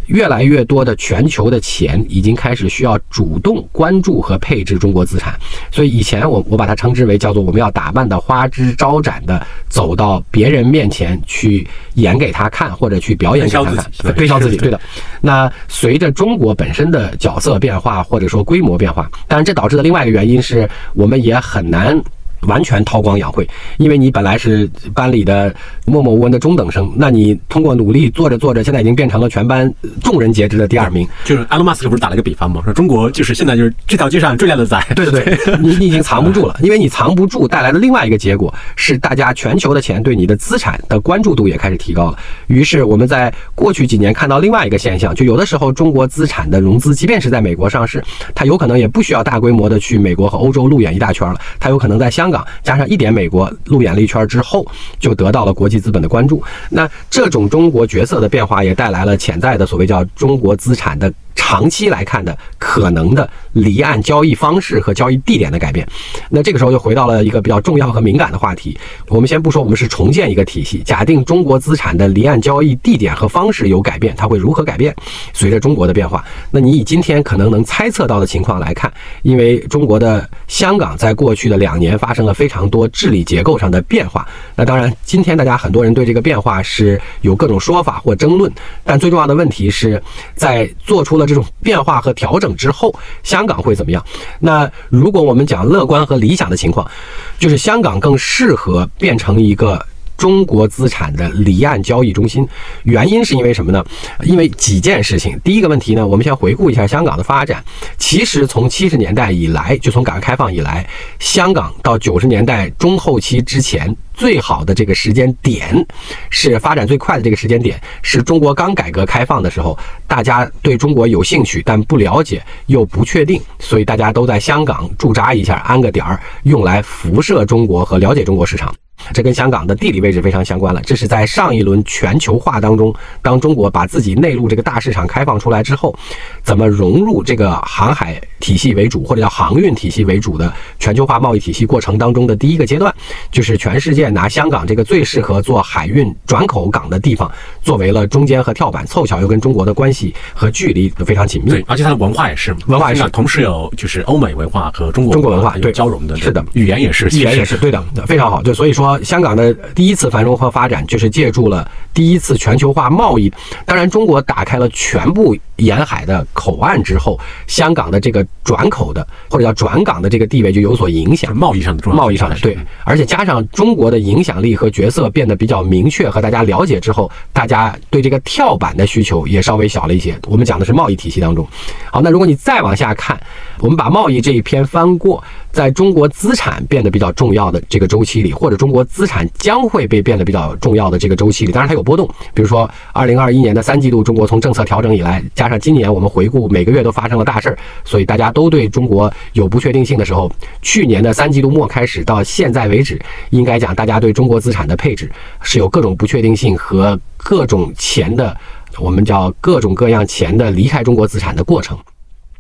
[0.07, 5.39] 越来越多的全球的钱已经开始需要主动关注和配置中国资产。
[5.71, 14.57] 所以以前我我把它称之为叫做我们要打扮的花枝招展的走到别人面前去演给他看或者去表演给他看，推销自己。
[14.57, 14.81] 对的。
[15.21, 22.03] 那随着中国本身的角色变化或者说规模变化，当然这导致的另外一个原因是我们也很难。
[22.43, 23.47] 完全韬光养晦，
[23.79, 29.73] 因为你本来是班里的默默无闻的中等生，那你通过努力做着做着，现在已经变成了全班
[30.03, 31.07] 众人皆知的第二名。
[31.25, 32.63] 就是埃隆·马斯克不是打了个比方吗？
[32.65, 34.79] 说中国就是现在就是这条街上最靓的仔。
[34.95, 42.19] 对对 对，你你已经藏不住了，因为你藏不住带来的另外一个结果是，大家全球的钱对你的资产的关注度也开始提高了。
[42.47, 52.28] 于是我们在过去几年看到另外一个现象，就有的时候中国资产的融资，即便是在美国上市，它有可能也不需要大规模的去美国和欧洲路演一大圈了，它有可能在香。
[52.29, 54.67] 香港加上一点美国路演了一圈之后，
[55.01, 56.43] 就得到了国际资本的关注。
[56.69, 61.11] 那这种中国角色的变化，也带来了潜在的所谓叫中国资产的。
[61.41, 65.87] 长期来看的可能的离岸交易方式和交易地点的改变，
[66.29, 68.77] 那这个时候就回到了一个比较重要和敏感的话题。
[69.07, 74.95] 我们先不说我们是重建一个体系，假定中国资产的离岸交易地点和方式有改变，它会如何改变？
[75.33, 84.27] 随着中国的变化，那你以今天可能能猜测到的情况来看，因为中国的香港在过去的两年发生生了非常多治理结构上的变化。
[84.57, 88.53] 那当然，今天大家很多人对这个变化是有各种说法或争论，
[88.83, 90.03] 但最重要的问题是
[90.35, 91.29] 在做出了。
[91.29, 94.05] 这种变化和调整之后，香港会怎么样？
[94.41, 96.91] 那如果我们讲乐观和理想的情况，
[97.39, 99.81] 就是香港更适合变成一个。
[100.19, 102.47] 中国资产的离岸交易中心，
[102.83, 103.83] 原因是因为什么呢？
[104.25, 105.39] 因为几件事情。
[105.45, 107.65] 第一个问题呢，我们先回顾一下香港的发展。
[107.97, 110.85] 其实从七十年代以来，就从改革开放以来，
[111.21, 115.87] 香港到九十年代中后期之前，最好的这个时间点，
[116.31, 119.79] 是发展最快的这个时间点，是中国刚改革开放的时候，
[120.09, 128.75] 大家对中国有兴趣但不了解又不确定，所以大家都在香港驻扎一下，安个点儿，用来辐射中国和了解中国市场。
[129.13, 130.81] 这跟香港的地理位置非常相关了。
[130.83, 135.95] 这是在上一轮全球化当中，当中国把自己内陆这个大市场开放出来之后，
[136.43, 142.95] 怎么融入这个航海体系为主，或者叫航运体系为主的全球化贸易体系过程当中的第一个阶段，
[143.31, 147.31] 就是全世界拿香港这个最适合做海运转口港的地方，
[147.63, 151.51] 作为了中间和跳板，凑巧又跟中国的关系和距离都非常紧密。
[151.51, 158.43] 对，而且它的文化也是文化也是同时有就是欧美文化和中国中国文化有对交融的，是的语言也是，语言也是对的，非常好。
[158.43, 163.33] 就所以说，香港的第一次繁荣和发展，就是借助了第一次全球化贸易。
[163.67, 171.37] 当然，中国打开了全部沿海的口岸之后，香港的这个转口的或者叫转港的这个地位就有所影响。
[171.37, 180.19] 贸易上的贸易上的对，而且加上中国的影响力和角色变得比较明确和大家了解之后，大家对这个跳板的需求也稍微小了一些。
[180.27, 181.47] 我们讲的是贸易体系当中。
[181.91, 183.19] 好，那如果你再往下看，
[183.61, 192.09] 我们把贸易这一篇翻过，在中国资产变得比较重要的这个周期里，或者中国资产将会被变得比较重要的这个周期里，当然它有波动。
[192.33, 200.31] 比如说，二零二一年的三季度，中国从政策调整以来，加上今年我们回顾每个月都发生了大事儿，所以大家都对中国有不确定性的时候，
[200.63, 205.11] 去年的三季度末开始到现在为止，应该讲大家对中国资产的配置
[205.43, 208.37] 是有各种不确定性和各种钱的，
[208.79, 211.77] 我们叫各种各样钱的离开中国资产的过程。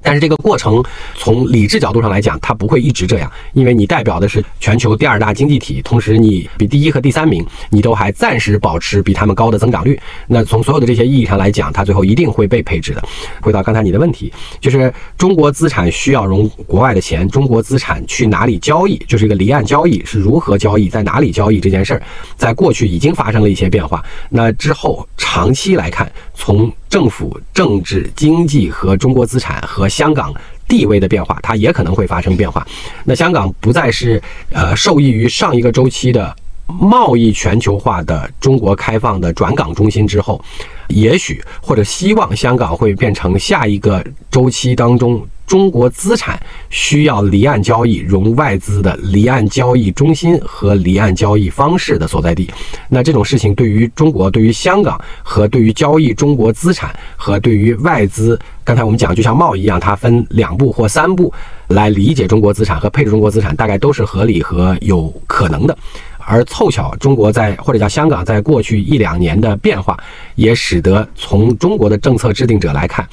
[0.02, 0.82] 但是这个过程
[1.16, 9.98] 从理智角度上来讲，它不会一直这样，因为你代表的是全球第二大经济体，同时你比第一和第三名，你都还暂时保持比他们高的增长率。
[10.26, 13.02] 那从所有的这些意义上来讲，它最后一定会被配置的。
[13.40, 22.02] 回到刚才你的问题，就是中国资产需要融国外的钱，中国资产去哪里交易，就是一个离岸交易是如何交易，在哪里交易这件事儿，
[22.36, 24.02] 在过去已经发生了一些变化。
[24.30, 30.32] 那之后长期来看，从政府、政治、经济和中国资产和香港
[30.66, 32.66] 地位的变化，它也可能会发生变化。
[33.04, 34.22] 那香港不再是
[34.52, 36.34] 呃受益于上一个周期的
[36.66, 40.42] 贸易全球化的中国开放的转港中心之后，
[40.88, 52.48] 也许或者希望香港会变成下一个周期当中中国资产需要离岸交易融外资的离岸交易中心和离岸交易方式的所在地。
[52.88, 61.32] 那这种事情对于中国、对于香港和对于交易中国资产和对于外资，刚才我们讲就像贸易一样，它分两步或三步
[61.68, 65.76] 来理解中国资产和配置中国资产，大概都是合理和有可能的。
[66.18, 69.98] 而凑巧，中国在或者叫香港在过去一两年的变化，
[70.34, 73.08] 也使得从中国的政策制定者来看，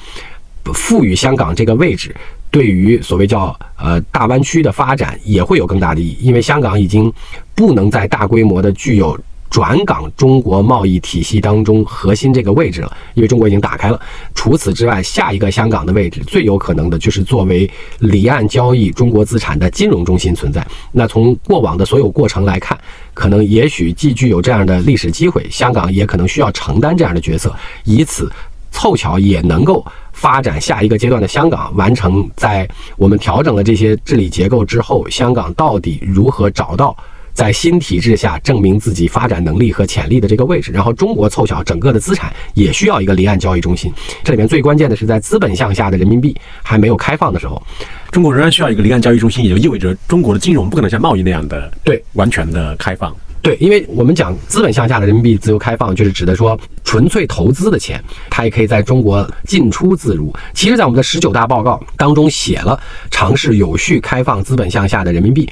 [0.72, 2.14] 赋予香港这个位置，
[2.50, 7.12] 对于所谓叫呃大湾区的发展也会有更大的意义，因为香港已经
[7.54, 9.18] 不能再大规模的具有。
[9.48, 13.98] 转港中国贸易体系当中核心这个位置了，因为中国已经打开了。
[14.34, 20.66] 除此之外，下一个香港的位置最有可能的就是作为离岸交易中国资产的金融中心存在。
[20.90, 22.76] 那从过往的所有过程来看，
[23.14, 28.30] 可能也许既具有这样的历史机会，香港也可能需要承担这样的角色，以此
[28.76, 36.94] 凑巧也能够发展下一个阶段的香港，完成在我们调整了这些治理结构之后，香港到底如何找到。
[37.32, 43.92] 在新体制下证明自己发展能力和潜力的这个位置，然后中国凑巧整个的资产也需要一个离岸交易中心。
[44.24, 47.62] 这里面最关键的是在资本向下的人民币还没有开放的时候，
[48.10, 53.14] 中国仍然需要一个离岸交易中心，也就意味着中国的金融不可能像贸易那样的对完全的开放。
[53.46, 60.34] 对，因为我们讲资本向下的人民币自由开放，就是指的说纯粹投资的钱，它也可以在中国进出自如。
[60.52, 62.76] 其实，在我们的十九大报告当中写了
[63.08, 65.48] 尝试有序开放资本向下的人民币，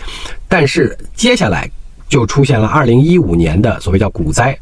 [0.49, 1.71] 但是接下来
[2.09, 4.59] 就出现了二零一五年的所谓叫股灾，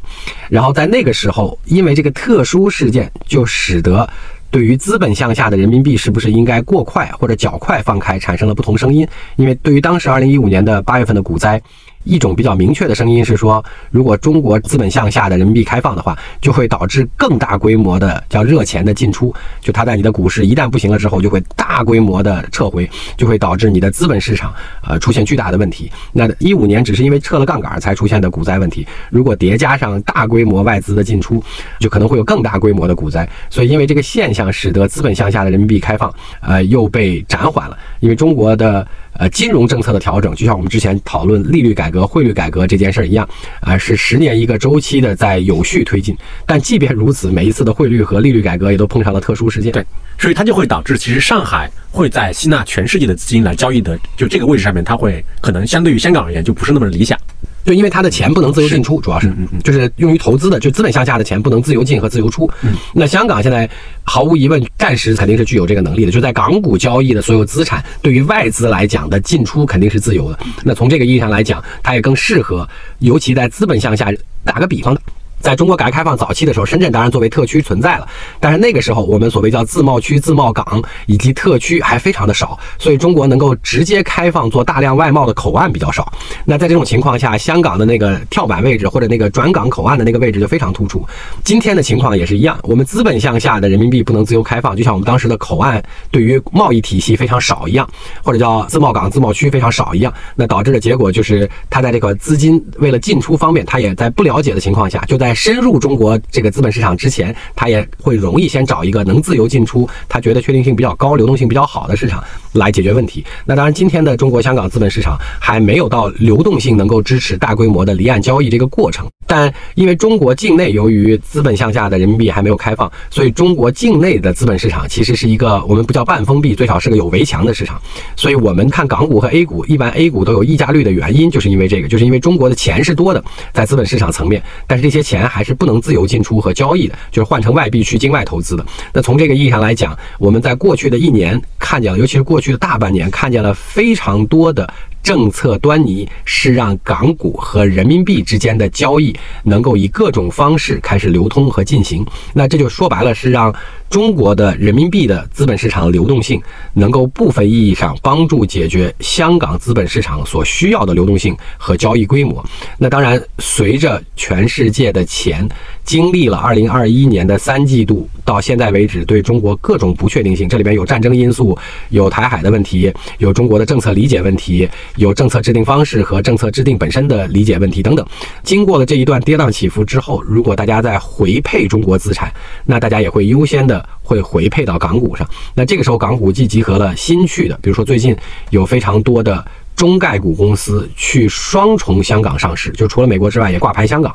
[0.51, 4.07] 然后在那个时候，因为这个特殊事件，就使得。
[4.51, 9.09] 对于资本向下的人民币是不是应该过快或者较快放开，产生了不同声音。
[9.37, 11.59] 因为对于当时二零一五年的八月份的股灾，
[12.05, 19.35] 一种比较明确的声音是说，如果中国资本向下的人民币开放的话，就会导致更大规模的叫热钱的进出。
[19.61, 24.53] 就它在你的股市一旦不行了之后，就会大规模的撤回，就会导致你的资本市场
[24.87, 25.91] 呃出现巨大的问题。
[26.13, 31.43] 那一五年只是因为撤了杠杆才出现的股灾问题，如果叠加上大规模外资的进出，
[31.79, 33.29] 就可能会有更大规模的股灾。
[33.51, 37.79] 所以因为这个现象，使得资本向下的人民币开放呃又被暂缓了。
[38.01, 43.29] 因为中国的呃金融政策的调整，就像我们之前讨论利率改革、汇率改革这件事儿一样，
[43.61, 46.17] 啊、是十年一个周期的在有序推进。
[46.47, 49.73] 但即便如此，每一次的汇率和利率改革也都碰上了特殊事件。
[49.73, 49.85] 对，
[50.19, 57.19] 所以它就会导致，其实上海会在吸纳全世界的资金来交易的，就这个位置上面，它会可能相对于香港而言就不是那么理想。
[57.65, 62.51] 就因为它的钱不能自由进出，主要是就是用于投资的，就资本向下的钱不能自由进和自由出。
[62.93, 63.69] 那香港现在
[64.05, 70.39] 毫无疑问，暂时肯定是具有这个能力的，就在港股交易的所有资产，对于外资来讲的进出肯定是自由的。
[70.65, 74.13] 那从这个意义上来讲，它也更适合，尤其在资本向下。
[74.45, 74.99] 打个比方。
[75.43, 78.07] 在中国改革开放早期的时候，深圳当然作为特区存在了，
[78.39, 86.11] 但是那个时候我们所谓叫自贸区、自贸港以及特区还非常的少，所以中国能够直接开放做大量外贸的口岸比较少。
[86.45, 91.05] 那在这种情况下，香港的那个跳板位置或者那个转港口岸的那个位置就非常突出。
[91.43, 95.83] 今天的情况也是一样，我们资本向下的人民币不能自由开放，就像我们当时的口岸
[96.13, 97.89] 对于贸易体系非常少一样，
[98.23, 105.32] 或者叫自贸港、自贸区非常少一样，那导致的结果就是它在这个资金为了进出方面，它也在不了解的情况下就在。
[105.35, 112.23] 深入中国这个资本市场之前，他也会容易先找一个能自由进出、他觉得确定性比较高、流动性比较好的市场
[112.53, 113.25] 来解决问题。
[113.45, 119.07] 那当然，今天的中国香港资本市场还没有到流动性能够支持大规模的离岸交易这个过程。
[119.27, 127.81] 但因为中国境内由于资本向下的人民币还没有开放，所以中国境内的资本市场其实是一个我们不叫半封闭，最少是个有围墙的市场。
[128.15, 133.25] 所以我们看港股和 A 股，一般 A 股都有溢价率的原因，就是因为这个，就是因为中国的钱是多的，
[133.55, 138.65] 在资本市场层面，但是这些钱还是不能自由进出和交易的，就是换成外币去境外投资的。
[138.93, 144.73] 那从这个意义上来讲，我们在过去的一年看见了，尤其是过去的大半年，看见了非常多的。
[145.03, 153.55] 政策端倪是让港股和人民币之间的交易能够以各种方式开始流通和进行，那这就说白了是让。
[153.93, 156.41] 中国的人民币的资本市场流动性，
[156.73, 162.43] 能够部分意义上帮助解决香港资本市场所需要的流动性和交易规模。
[162.79, 165.47] 那当然，随着全世界的钱
[165.85, 171.57] 经历了二零二一年的三季度到现在为止对中国各种不确定性，这里边有战争因素，
[171.91, 178.07] 有台海的问题，有中国的政策理解问题，有政策制定方式和政策制定本身的理解问题等等。
[178.43, 182.33] 经过了这一段跌宕起伏之后，如果大家在回配中国资产，
[182.65, 183.85] 那大家也会优先的。
[184.05, 188.15] 会回配到港股上，那这个时候港股既集合了新去的，比如说最近
[188.51, 189.43] 有非常多的
[189.77, 194.13] 中概股公司去双重香港上市，就除了美国之外也挂牌香港。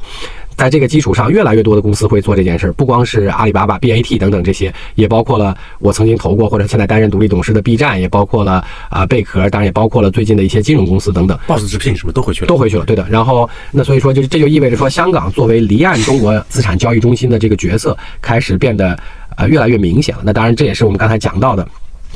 [0.58, 11.40] 在这个基础上，越来越多的公司会做这件事儿，不光是阿里巴巴、BAT 等等这些，也包括了我曾经投过或者现在担任独立董事的 B 站，也包括了啊贝壳，当然也包括了最近的一些金融公司等等。
[11.48, 12.84] Boss 直聘什么都回去了，都回去了。
[12.84, 13.08] 对的。
[13.10, 18.98] 然后那所以说，就这就意味着说，香港作为离岸中国资产交易中心的这个角色开始变得。
[19.40, 20.24] 呃，越来越明显了。
[20.26, 21.64] 那当然，这也是我们刚才讲到的。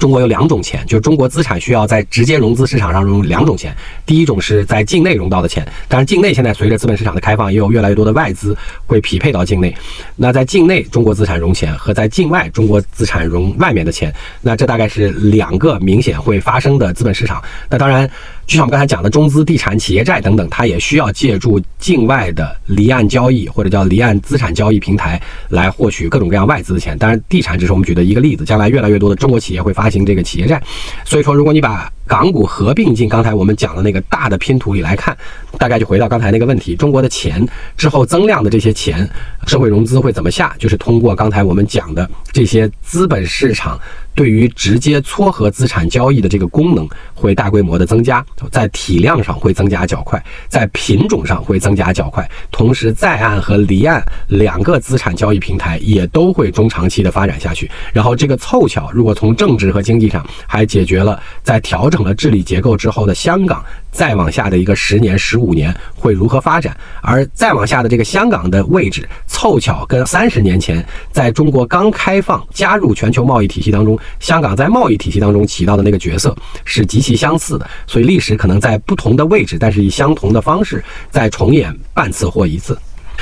[0.02, 3.72] 中国有两种钱，就是中国资产需要在直接融资市场上融两种钱。
[4.04, 9.72] 第一种是在境内融到的钱，但是境内现在随着资本市场的开放，也有越来越多的外资会匹配到境内。
[10.16, 17.40] 那在境内中国资产融钱和在境外中国资产融外面的钱，那这大概是两个明显会发生的资本市场。
[17.70, 18.10] 那当然。
[18.48, 26.98] 就像我们刚才讲的，中资、地产、企业债等等，它也需要借助境外的离岸交易或者叫离岸资产交易平台来获取各种各样外资的钱。
[26.98, 30.62] 当然，地产只是我们举的一个例子，将来越来越多的中国企业会发行这个企业债。
[31.06, 35.18] 所以说，如果你把港股合并进刚才我们讲的那个大的拼图里来看，
[35.58, 39.10] 大概就回到刚才那个问题：中国的钱之后增量的这些钱，
[39.48, 40.54] 社会融资会怎么下？
[40.60, 43.80] 就是通过刚才我们讲的这些资本市场。
[44.14, 57.70] 对于直接撮合资产交易的这个功能会大规模的增加，在体量上会增加较快，在品种上会增加较快，同时在岸和离岸两个资产交易平台也都会中长期的发展下去。
[57.94, 63.64] 然后这个凑巧，如果从政治和经济上还解决了，在调整了治理结构之后的香港。
[63.92, 66.76] 再往下的一个十年、十五年会如何发展？
[67.02, 77.70] 而再往下的这个香港的位置，凑巧跟三十年前在中国刚开放、加入全球贸易体系当中，香港在贸易体系当中起到的那个角色是极其相似的。
[77.86, 82.78] 所以历史可能在不同的位置，但是以相同的方式再重演半次或一次。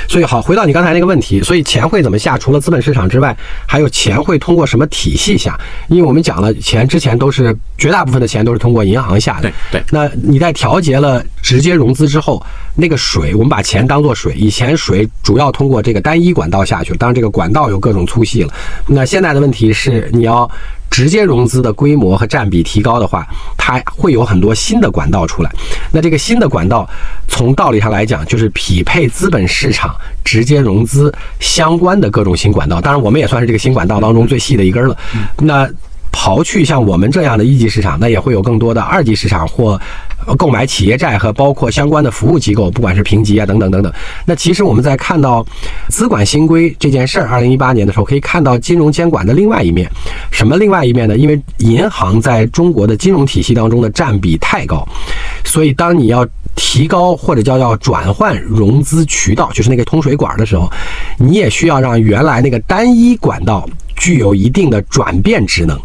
[0.08, 2.36] 所以好，回到你刚才那个问题，所以钱会怎么下？
[2.38, 3.36] 除了资本市场之外，
[3.66, 5.58] 还有钱会通过什么体系下？
[5.88, 9.50] 因为我们讲了，钱之前都是绝大部分的钱都是通过银行下的。
[9.70, 9.84] 对对。
[9.90, 12.44] 那你在调节了直接融资之后，
[12.74, 18.52] 那个水，我们把钱当做水，以前水主要通过这个单一管道下去，当然这个管道有各种粗细了。
[18.86, 20.50] 那现在的问题是，你要。
[20.90, 23.26] 直接融资的规模和占比提高的话，
[23.56, 25.50] 它会有很多新的管道出来。
[25.92, 26.88] 那这个新的管道，
[27.28, 32.80] 从道理上来讲，就是匹配资本市场直接融资相关的各种新管道。
[32.80, 34.96] 当然，我们也算是这个新管道当中最细的一根了。
[35.38, 35.68] 那
[36.12, 39.80] 刨去像我们这样的一级市场，那也会有更多的二级市场或。
[40.36, 43.92] 购买企业债和包括相关的服务机构，不管是评级啊等等等等。
[44.24, 45.44] 那其实我们在看到
[45.88, 49.90] 资管新规这件事儿，二零一八年的时候，可以看到金融监管的另外一面。
[50.30, 51.16] 什么另外一面呢？
[51.16, 54.86] 因为银行在中国的金融体系当中的占比太高，
[55.44, 60.70] 所以当你要提高或者叫要转换融资渠道，就是那个通水管的时候，
[61.18, 65.78] 你也需要让原来那个单一管道具有一定的转变职能。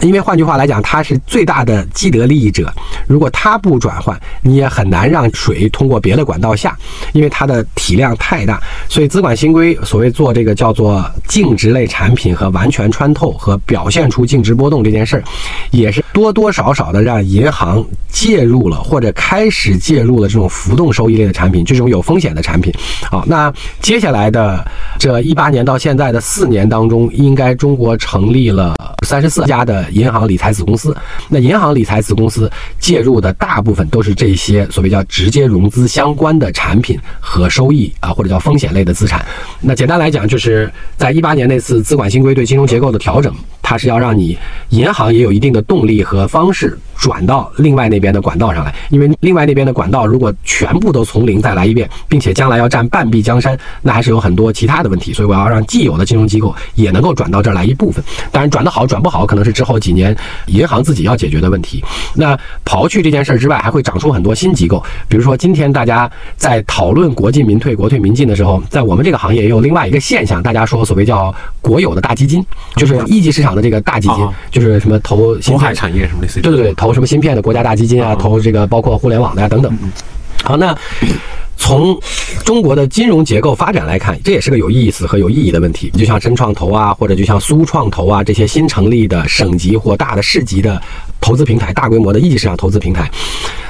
[0.00, 2.72] 因为换句话来讲，它是最大的既得利益者。
[3.06, 6.76] 如果它不转换，你也很难让水通过别的管道下，
[7.12, 8.60] 因为它的体量太大。
[8.88, 15.24] 所以资管新规所谓做这个叫做净值类产品和完全穿透和表现出净值波动这件事儿，
[15.70, 22.72] 也是多多少少的让银行介入了或者开始介入了这种浮动收益类的产品，这种有风险的产品。
[23.10, 24.64] 好，那接下来的
[24.98, 28.76] 这一八年到现在的四年当中，应该中国成立了
[29.06, 29.88] 三十四家的。
[29.90, 30.96] 银行理财子公司，
[31.28, 39.24] 那银行理财子公司介入的大部分都是这些所谓叫直接融资相关的产品和收益啊，或者叫风险类的资产。
[39.60, 43.34] 那简单来讲，就是在一八年那次资管新规对金融结构的调整，
[43.68, 44.38] 它是要让你
[44.70, 55.12] 银行也有一定的动力和方式转到另外那边的管道上来，因为另外那边的管道如果全部都从零再来一遍，并且将来要占半壁江山，那还是有很多其他的问题。
[55.12, 58.02] 所以我要让既有的金融机构也能够转到这儿来一部分。
[58.32, 59.78] 当然，转得好转不好，可能是之后。
[59.78, 60.16] 几年，
[60.46, 61.84] 银行自己要解决的问题。
[62.14, 64.82] 那刨去这件事儿之外，还会长出很多新机构。
[65.06, 72.44] 比如说，今天大家在讨论国进民退、国退民进的时候，在我们这个行业也有另外一个现象，大家说所谓叫国有的大基金，
[72.74, 76.40] 就是一级市场的这个大基金，就是什么投芯片产业什么类似。
[76.40, 79.70] 对对对，投什么芯片的国家大基金啊，投这个包括互联网的呀等等。
[80.42, 80.74] 好，那。
[81.60, 81.98] 从
[82.44, 85.90] 中国的金融结构发展来看，这也是个有意思和有意义的问题。
[85.90, 90.80] 就像深创投啊，或者就像苏创投啊这些新成立的省级或大的市级的
[91.20, 93.10] 投资平台、大规模的一级市场投资平台，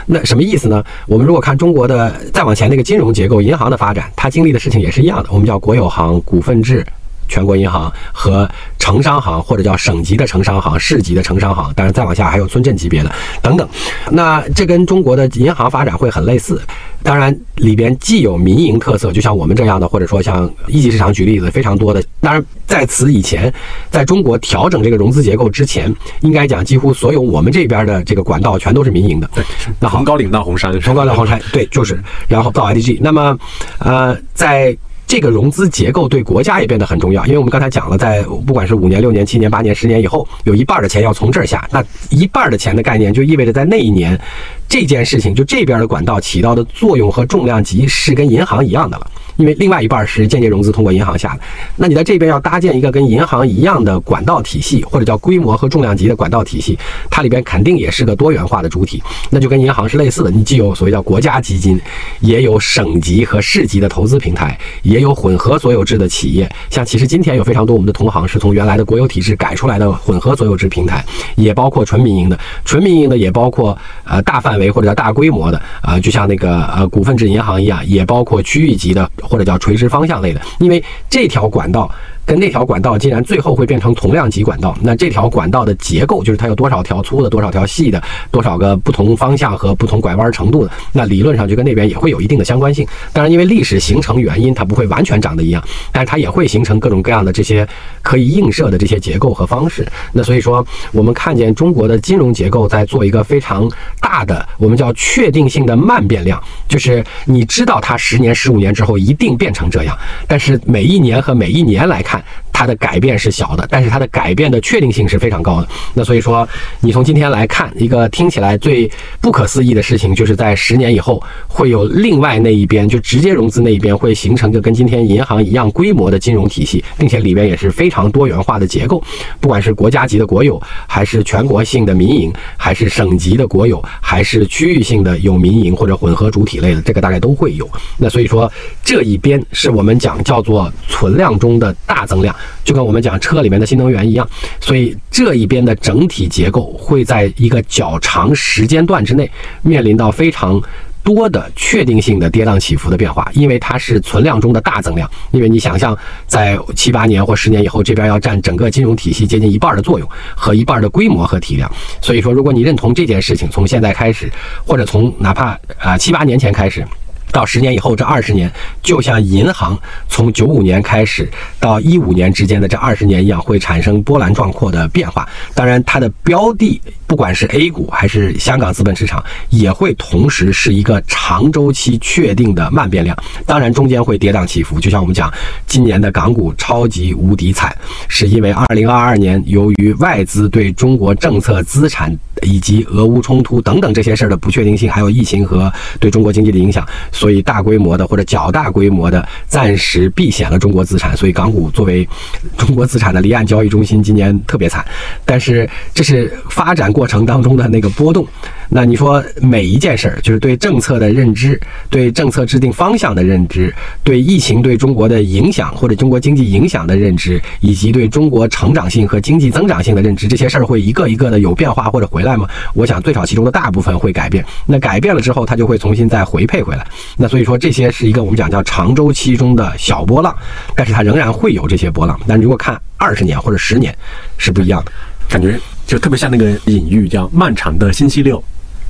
[0.05, 0.85] 那什么意思呢？
[1.07, 5.31] 我们如果看中国的再往前那个金融结构、银行的发展，它经历的事情也是一样的。
[5.33, 6.87] 我们叫国有行、股份制。
[7.29, 8.49] 全国银行和
[8.79, 13.13] 城商行，或者叫省级的城商行、市级的城商行，当然再往下还有村镇级别的
[13.43, 13.69] 等等。
[14.11, 16.61] 那这跟中国的银行发展会很类似。
[17.01, 22.03] 当然里边既有民营特色，就像我们这样的，或者说像一级市场举例子非常多的。
[22.21, 23.53] 当然在此以前，
[23.89, 29.31] 在中国调整这个融资结构之前，应该讲几乎所有我们这边的这个管道全都是民营的。
[29.33, 29.45] 对，
[29.79, 32.99] 那红高岭到红山，从高岭到红山，对，就是，然后到 IDG。
[33.01, 33.39] 那么，
[33.79, 34.77] 呃，在
[35.09, 44.21] 这个融资结构对国家也变得很重要，因为我们刚才讲了，在不管是五年、六年、七年、八年、十年以后，有一半的钱要从这儿下，那一半的钱的概念就意味着在那一年，
[44.69, 49.11] 这件事情就这边的管道起到的作用和重量级是跟银行一样的了。
[49.37, 51.41] 因为另外一半是间接融资通过银行下的，
[51.77, 56.77] 那你在这边要搭建一个跟银行一样的管道体系，或者叫规模和重量级的管道体系，
[57.09, 59.01] 它里边肯定也是个多元化的主体，
[59.31, 60.31] 那就跟银行是类似的。
[60.33, 61.81] 你既有所谓叫国家基金，
[62.19, 66.51] 也有省级和市级的投资平台，也有混合所有制的企业。
[66.69, 71.05] 像其实今天有非常多我们的同行是从原来的国有体制改出来的混合所有制平台，
[71.37, 79.09] 也包括纯民营的，纯民营的也包括呃大范围或者叫大规模的啊，就像那个呃股份制银行一样，也包括区域级的。
[79.23, 81.91] 或者叫垂直方向类的，因为这条管道。
[82.29, 92.87] 跟那条管道既然最后会变成同量级管道，那这条管道的结构就是它有多少条粗的，多少条细的，多少个不同方向和不同拐弯程度的，那理论上就跟那边也会有一定的相关性。
[93.15, 97.67] 当然，因为历史形成原因，它不会完全长得一样，但是它也会形成各种各样的这些
[98.03, 99.87] 可以映射的这些结构和方式。
[100.13, 100.63] 那所以说，
[100.93, 103.67] 我们看见中国的金融结构在做一个非常
[104.03, 112.18] 大的，我们叫确定性的慢变量，就是你知道它十年、十五年之后一定变成这样，但是每一年和每一年来看。
[112.53, 115.69] 它的改变是小的，但是它的改变的确定性是非常高的。
[115.95, 116.49] 那所以说，
[116.81, 118.91] 你从今天来看，一个听起来最
[119.21, 129.03] 不可思议的事情，就是在十年以后，会有另外那一边，就直接融资那一边，会形成一个跟今天银行一样规模的金融体系，并且里边也是非常多元化的结构，
[129.41, 137.69] 不管是国家级的国有，还是全国性的民营，还是省级的国有，还是区域性的有民营或者混合主体类的，这个大概都会有。
[137.97, 138.51] 那所以说，
[138.83, 142.35] 这一边是我们讲叫做存量中的大增量。
[142.65, 144.29] 就跟我们讲车里面的新能源一样，
[144.59, 149.31] 所以这一边的整体结构会在一个较长时间段之内
[149.63, 150.61] 面临到非常
[151.05, 155.09] 多的确定性的跌宕起伏的变化，因为它是存量中的大增量。
[155.31, 155.97] 因为你想象，
[156.27, 161.71] 在七八年或十年以后，这边要占整个金融体系接近一半的作用和一半的规模和体量。
[162.03, 164.31] 所以说，如果你认同这件事情，从现在开始，
[164.67, 166.85] 或者从哪怕啊七八年前开始。
[167.33, 168.51] 到十年以后，这二十年
[168.83, 171.29] 就像银行从九五年开始
[171.61, 175.29] 到一五年之间的这二十年一样，会产生波澜壮阔的变化。
[175.55, 183.17] 当然，它的标的不管是 A 股还是香港资本市场，也会同时是一个长周期确定的慢变量。
[183.47, 184.79] 当然，中间会跌宕起伏。
[184.81, 185.33] 就像我们讲，
[185.67, 187.77] 今年的港股超级无敌惨，
[188.09, 196.87] 是因为二零二二年由于外资对中国政策、资产以及俄乌冲突等等这些事儿的不确定性，还有疫情和对中国经济的影响。
[197.19, 202.09] 所以大规模的或者较大规模的暂时避险了中国资产，所以港股作为
[202.57, 204.85] 中国资产的离岸交易中心，今年特别惨。
[205.25, 208.25] 但是这是发展过程当中的那个波动。
[208.71, 211.59] 那你说每一件事儿，就是对政策的认知、
[211.89, 222.47] 对政策制定方向的认知、对疫情对中国的影响或者中国经济影响的认知，以及对中国成长性和经济增长性的认知，这些事儿会一个一个的有变化或者回来吗？
[222.75, 224.45] 我想最少其中的大部分会改变。
[224.67, 226.87] 那改变了之后，它就会重新再回配回来。
[227.17, 230.37] 那所以说，这些是一个我们讲叫长周期中的小波浪，
[230.75, 232.21] 但是它仍然会有这些波浪。
[232.27, 233.97] 但如果看二十年或者十年，
[234.37, 234.93] 是不一样的。
[235.29, 238.43] 感觉就特别像那个隐喻，叫漫长的星期六，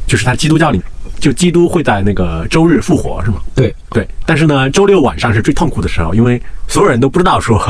[0.09, 0.80] 就是他基督教里，
[1.20, 3.36] 就基督会在那个周日复活，是吗？
[3.54, 4.09] 对对。
[4.26, 7.62] 但是呢，周六晚上是最痛苦的时候，因为所有人都不知道说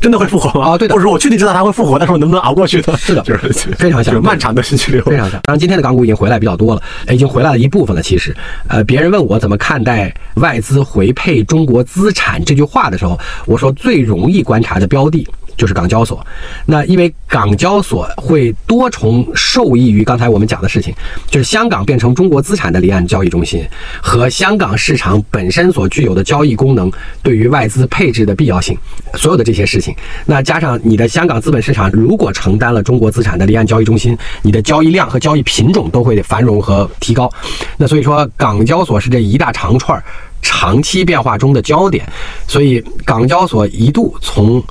[0.00, 0.70] 真的会复活吗？
[0.70, 0.94] 啊，对的。
[0.94, 2.96] 或者说我确定知道他会复活，但是我能不能熬过去呢？
[2.96, 5.40] 是的， 就是非常像漫长的星期六，非常像。
[5.44, 8.02] 当然，今天的港股已经回来比较多了，已经回来了一部分了。
[8.02, 8.34] 其实，
[8.68, 15.26] 呃，别人问我怎么看待外资回配中国资产这句话的时候，我说最容易观察的标的。
[15.56, 16.24] 就是港交所，
[16.66, 20.94] 那因为港交所会多重受益于刚才我们讲的事情，
[21.30, 23.64] 就是香港变成中国资产的离岸交易中心，
[24.02, 26.90] 和香港市场本身所具有的交易功能
[27.22, 28.76] 对于外资配置的必要性，
[29.14, 29.94] 所有的这些事情，
[30.26, 37.30] 那加上你的香港资本市场如果承担了中国资产的离岸交易中心，你的交易量和交易品种都会繁荣和提高，
[37.76, 40.02] 那所以说港交所是这一大长串
[40.42, 42.06] 长期变化中的焦点，
[42.46, 44.62] 所以港交所一度从。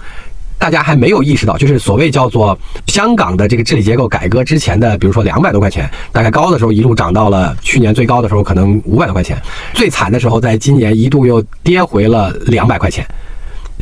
[0.64, 2.58] 大家还没有意识到，就是所谓叫做
[2.88, 9.36] 香港的这个治理结构改革之前的，比如说两百多块钱，大概高的时候一路涨到了去年最高的时候可能五百多块钱，
[9.74, 13.06] 最惨的时候在今年一度又跌回了两百块钱。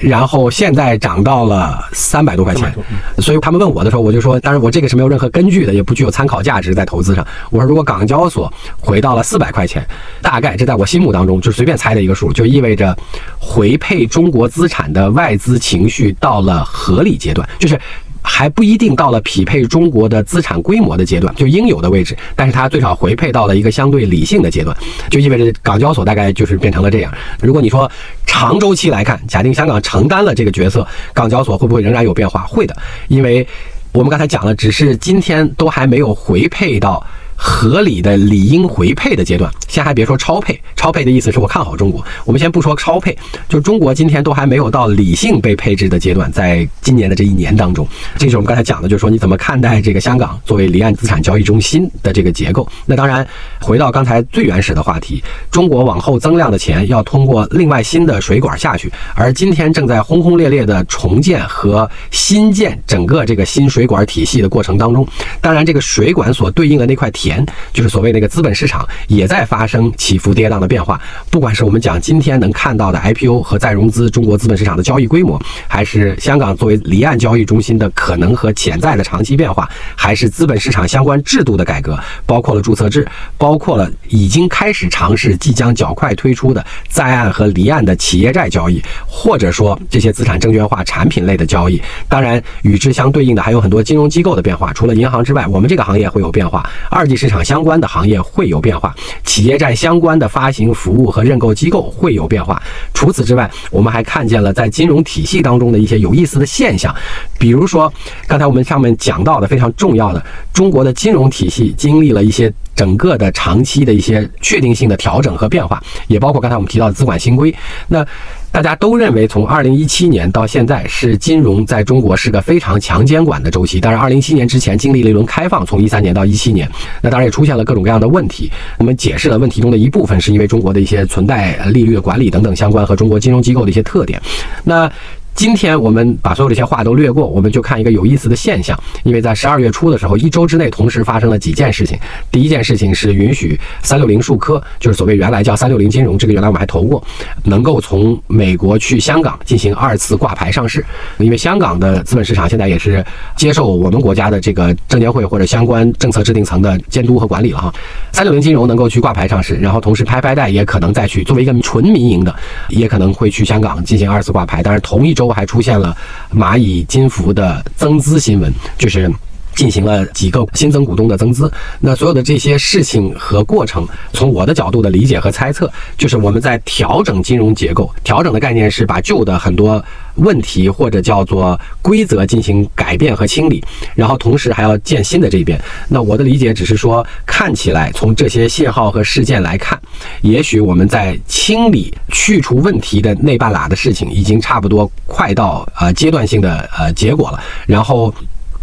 [0.02, 2.74] 然后现在涨到了三百多块钱，
[3.20, 7.26] 所以他们问我的时候，我就说，当然我这个是没有任何根据的，也不具有参考价值在投资上。
[7.50, 9.86] 我说，如果港交所回到了四百块钱，
[10.22, 12.98] 大概这在我心目当中就随便猜的一个数，就意味着
[13.40, 17.80] 回配中国资产的外资情绪到了合理阶段，就是。
[18.22, 24.76] 还不一定到了匹配中国的资产规模的阶段，就应有的位置，但是它最少回配到了一个相对理性的阶段，
[25.10, 27.14] 就意味着港交所大概就是变成了这样。
[27.42, 27.90] 如果你说
[28.26, 32.42] 长周期来看，假定香港承担了这个角色，港交所会不会仍然有变化？
[32.48, 32.76] 会的，
[33.08, 33.46] 因为
[33.92, 37.06] 我们刚才讲了，只是今天都还没有回配到。
[37.44, 42.06] 合理的理应回配的阶段，先还别说超配，超配的意思是我看好中国。
[42.24, 43.18] 我们先不说超配，
[43.50, 52.68] 就中国今天都还没有到理性被配置的阶段，在今年的这一年当中，这是我们刚才讲的，就是说你怎么看待这个香港作为离岸资产交易中心的这个结构？
[52.86, 53.28] 那当然，
[53.60, 65.08] 回到刚才最原始的话题，中国往后增量的钱要通过另外新的水管下去，而今天正在轰轰烈烈的重建和新建整个这个新水管体系的过程当中，
[65.42, 67.31] 当然这个水管所对应的那块铁。
[67.72, 83.08] 就是所谓那个资本市场也在发生起伏跌宕的变化，不管是我们讲今天能看到的 IPO 和再融资，中国资本市场的交易规模，还是香港作为离岸交易中心的可能和潜在的长期变化，还是资本市场相关制度的改革，包括了注册制，
[83.38, 91.82] 包括了已经开始尝试、即将较快推出的在岸和离岸的企业债交易，或者说这些资产证券化产品类的交易。
[92.08, 96.68] 当然，与之相对应的还有很多金融机构的变化，除了银行之外，我们这个行业会有变化。
[96.90, 102.60] 二级市场相关的行业会有变化，企业债相关的发行服务和认购机构会有变化。
[102.96, 106.92] 除此之外，我们还看见了在金融体系当中的一些有意思的现象，
[107.38, 107.94] 比如说
[108.26, 117.54] 刚才我们上面讲到的非常重要的，中国的金融体系经历了一些整个的长期的一些确定性的调整和变化，也包括刚才我们提到的资管新规。
[117.88, 118.04] 那
[118.52, 123.80] 大家都认为，从二零一七年到现在，是金融在中国是个非常强监管的周期。
[123.80, 126.70] 当然，二零一七年之前经历了一轮开放，从一三年到一七年，
[127.02, 128.52] 那当然也出现了各种各样的问题。
[128.78, 134.22] 我们解释了问题中的一部分，是因为中国的一些存贷利率的管理等等相关和中国金融机构的一些特点。
[134.66, 134.92] 那
[135.34, 138.78] 今天我们把所有这些话都略过，我们就看一个有意思的现象。
[139.04, 141.98] 因为在十二月初的时候，一周之内同时发生了几件事情。
[142.30, 147.04] 第一件事情是允许三六零数科，就是所谓原来叫三六零金融，这个原来我们还投过，
[147.44, 150.86] 能够从美国去香港进行二次挂牌上市。
[151.18, 153.04] 因为香港的资本市场现在也是
[153.36, 157.74] 接受我们国家的这个证监会或者相关政策制定层的监督和管理了哈。
[158.12, 162.36] 三六零金融能够去挂牌上市，然后同时拍拍贷也可能再去作为一个纯民营的，
[162.70, 164.62] 也可能会去香港进行二次挂牌。
[164.62, 165.96] 但是同一周周还出现了
[166.34, 169.08] 蚂蚁金服的增资新闻，就是
[169.56, 171.52] 进行了几个新增股东的增资。
[171.80, 177.90] 那所有的这些事情和过程，从我的角度的理解和猜测，就是我们在调整金融结构。
[178.04, 179.84] 调整的概念是把旧的很多
[180.16, 183.64] 问题或者叫做规则进行改变和清理，
[183.96, 185.60] 然后同时还要建新的这边。
[185.88, 189.80] 那我的理解只是说，看起来从这些信号和事件来看，
[190.22, 198.14] 也许我们在清理去除问题的那半拉的事情，已经差不多快到呃阶段性的呃结果了，然后。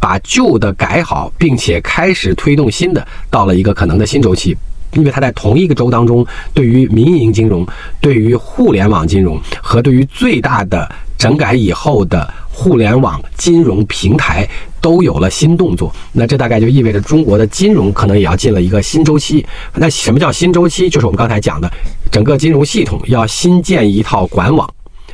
[0.00, 4.56] 把旧的改好，并且开始推动新的，到了一个可能的新周期。
[4.94, 7.66] 因为它在同一个周当中，对于民营金融、
[8.00, 14.48] 对于互联网金融和对于最大的整改以后的互联网金融平台
[14.80, 15.94] 都有了新动作。
[16.12, 19.44] 那这大概就意味着中国的金融可能也要进了一个新周期。
[19.74, 20.88] 那什么叫新周期？
[20.88, 21.70] 就是我们刚才讲的，
[22.10, 24.66] 整个金融系统要新建一套管网。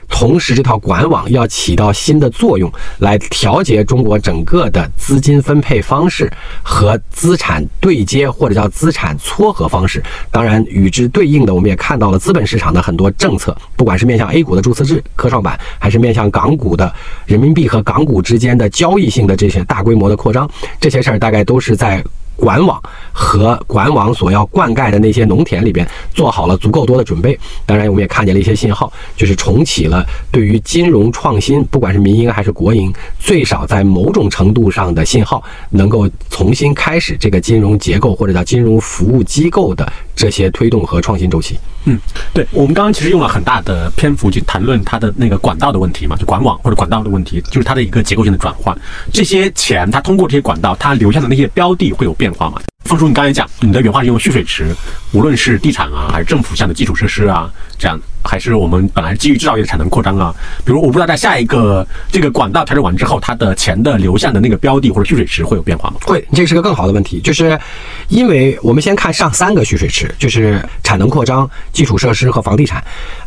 [0.09, 6.30] 同时，这套管网要起到新的作用，来调节中国整个的资金分配方式
[6.62, 10.02] 和资产对接或者叫资产撮合方式。
[10.30, 16.92] 当然，与之对应的，我们也看到了资本市场的很多政策，不管是面向 A 股的注册制科创板，还是面向港股的
[17.26, 20.48] 人民币和港股之间的交易性的这些大规模的扩张，
[20.80, 22.02] 这些事儿大概都是在。
[22.37, 22.82] 管网
[23.12, 27.39] 和管网所要灌溉的那些农田里边做好了足够多的准备。
[27.64, 41.59] 当然，我们也看见了一些信号，就是重启了对于金融创新，不管是民营还是国营，最少在某种程度上的信号，能够重新开始这个金融结构或者叫金融服务机构的这些推动和创新周期。
[41.87, 41.99] 嗯，
[42.32, 48.76] 对，我们刚刚其实用了很大的篇幅去谈论它的那个管道的问题嘛，就管网或者管道的问题，就是它的一个结构性的转换。
[49.12, 52.61] 这些钱它通过这些管道，它留下的那些标的会有变化吗？
[52.85, 54.74] 方叔，你刚才讲你的原话是用蓄水池，
[55.12, 57.99] 无论是地产啊，还是政府项的基础设施啊，这样。
[58.26, 65.97] 还是我们本来基于制造业的产能扩张啊，比如我不知道在下一个这个管道调整完之后，它的钱的流向的那个标的或者蓄水池会有变化吗？
[66.07, 67.61] 会，这是个更好的问题，就是
[68.09, 72.82] 因为我们先看上三个蓄水池，就是产能扩张、基础设施和房地产。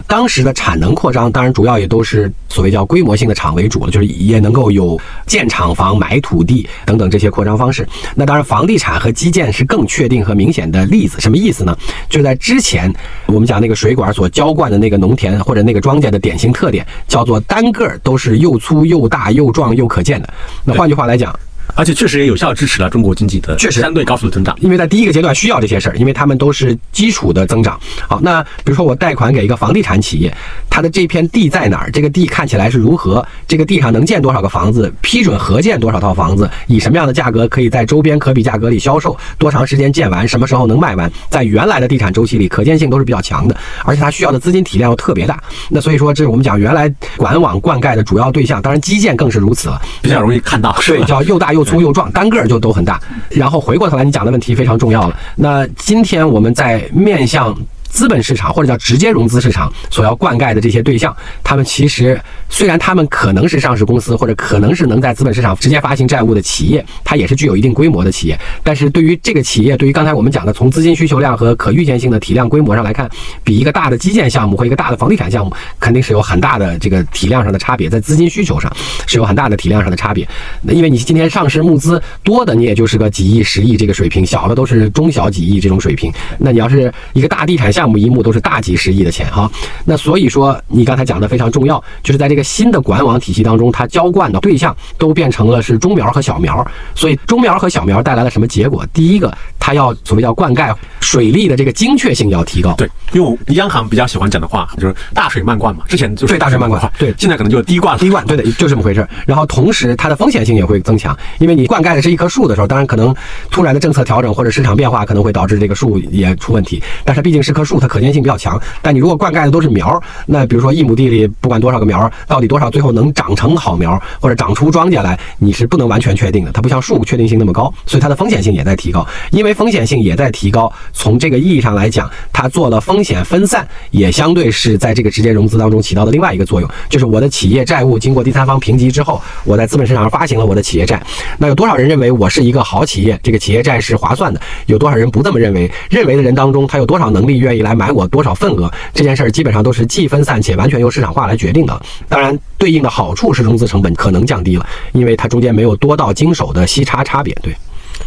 [0.07, 7.87] 当时的产能扩张，当然主要也都是所谓叫规模性的厂为主了，就是也能够有建厂房、买土地等等这些扩张方式。
[8.15, 11.21] 那当然，房地产和基建是更确定和明显的例子。
[11.21, 11.77] 什么意思呢？
[12.09, 12.91] 就在之前
[13.27, 14.87] 我们讲那个水管所浇灌的那。
[14.87, 20.33] 那个农田或者那个庄稼的典型特点叫做单个都是又粗又大又壮又可见的。
[20.63, 21.37] 那换句话来讲。
[21.75, 27.77] 而且确实也有效支持了中国经济的确实相对高速的增长，因为在第一个阶段需要这些事儿，因为他们都是基础的增长。
[28.07, 30.33] 好，那比如说我贷款给一个房地产企业，
[30.77, 31.89] 它的这片地在哪儿？
[31.89, 33.25] 这个地看起来是如何？
[33.47, 34.93] 这个地上能建多少个房子？
[35.01, 36.47] 批准合建多少套房子？
[36.67, 39.17] 以什么样的价格可以在周边可比价格里销售？
[39.39, 40.27] 多长时间建完？
[40.27, 41.11] 什么时候能卖完？
[41.31, 45.41] 在原来的地产周期里，可见性都是比较强的，而且它需要的资金体量又特别大。
[45.67, 52.45] 那所以说，这是我们讲原来管网灌溉的主要对象，当然基建更是如此了，比较容易看到，对，叫又大又粗又壮，单个。
[52.47, 53.01] 就都很大，
[53.31, 55.19] 然后回过头来，你讲的问题非常重要了。
[55.35, 57.57] 那今天我们在面向。
[57.89, 62.19] 资本市场或者叫直接融资市场所要灌溉的这些对象，他们其实
[62.49, 68.39] 虽然他们可能是上市公司或者可能是能在资本市场直接发行债务的企业，它也是具有一定规模的企业。
[68.63, 73.09] 但是对于这个企业，对于刚才我们讲的从资金需求量和可预见性的体量规模上来看，
[73.43, 78.71] 比一个大的基建项目或一个大的房地产项目肯定是有很大的这个体量上的差别，在资金需求上
[79.05, 80.27] 是有很大的体量上的差别。
[80.61, 86.11] 那因为你今天上市募资多的，你也就是个几亿、十亿这个水平，小的都是中小几亿这种水平。
[86.37, 89.49] 那你要是一个大地产项，目一目都是大几十亿的钱哈，
[89.85, 96.65] 那所以说你刚才讲的非常重要，就是在这个新的管网体系当中，它浇灌的对象都变成了是中苗和小苗，
[96.95, 98.83] 所以中苗和小苗带来了什么结果？
[98.91, 102.73] 第一个，它要所谓叫灌溉水利的这个精确性要提高。
[102.73, 109.07] 对，因为央行比较喜欢讲的话就是大水漫灌嘛，之前就是对大水漫灌，对，现在可能就是滴灌了，滴灌，对的，就这么回事。
[109.27, 113.13] 然后同时它的风险性也会增强，因为你灌溉的是一棵树的时候，当然可能
[113.51, 118.59] 突然的政策调整或者市场变化可能会导致这个树也出问题，但是毕竟是棵树，它可见性比较强。
[118.81, 126.51] 但你如果灌溉的都是苗，那比如说一亩地里不管多少个苗，到底多少最后能长成好苗或者长出庄稼来，你是不能完全确定的。
[126.51, 129.05] 它不像树确定性那么高，所以它的风险性也在提高。
[129.31, 130.71] 因为风险性也在提高。
[130.93, 141.01] 从这个意义上来讲，它做了风险分散，也相对是在这个直接融资当中起到的另外一个作用，就是我的企业债务经过第三方评级之后，我在资本市场上发行了我的企业债。
[141.37, 144.39] 那有多少人认为我是一个好企业，这个企业债是划算的？
[144.67, 145.69] 有多少人不这么认为？
[145.89, 148.71] 认为的人当中，他有多少能力愿意你来买我多少份额？
[148.93, 151.81] 这件事儿基本上都是既分散且完全由市场化来决定的。
[152.07, 157.35] 当然，对应的好处是融资成本可能降低了，因为它中间没有多到经手的息差差别。
[157.41, 157.55] 对。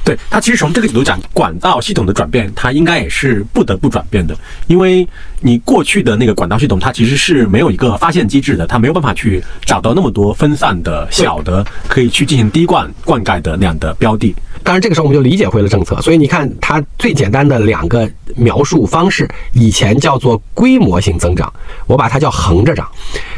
[0.04, 4.36] 对它其实从这个角度讲，管道系统的转变，它应该也是不得不转变的，
[4.68, 5.06] 因为
[5.40, 14.32] 你过去的那个管道系统，它其实是没有一个发现机制的，它没有办法去找到那么多分散的小的可以去进行滴灌灌溉的那样的标的。
[14.62, 21.50] 当然，这个时候我们就理解回了政策，所以你看它最简单的两个描述方式，以前叫做规模性增长，
[21.86, 22.84] 我把它叫横着涨；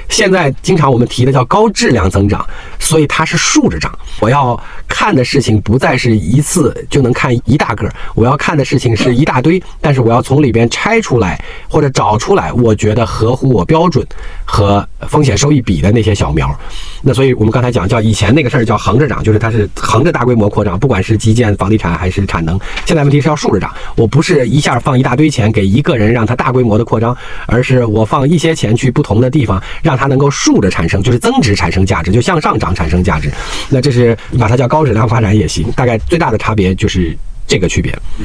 [0.09, 2.45] 现在经常我们提的叫高质量增长，
[2.79, 3.97] 所以它是竖着涨。
[4.20, 14.05] 我要看的事情不再是一次就能看一大个，我要看的事情是一大堆，但是我要从里边拆出来或者找出来，我觉得合乎我标准
[14.45, 16.53] 和风险收益比的那些小苗。
[17.01, 21.12] 那所以我们刚才讲叫以前那个事儿叫横着涨，就是它是横着大规模扩张，不管是。
[21.13, 22.59] 是基建、房地产还是产能？
[22.87, 23.71] 现在问题是要竖着涨。
[23.97, 33.31] 我不是一下放一大堆钱给一个人让他大规模的扩张，而是我放一些钱去不同的地方，让它能够竖着产生，就是增值产生价值，就向上涨产生价值。
[33.69, 35.71] 那这是你把它叫高质量发展也行。
[35.77, 37.17] 大概最大的差别就是
[37.53, 37.93] 这个区别。
[38.19, 38.25] 嗯，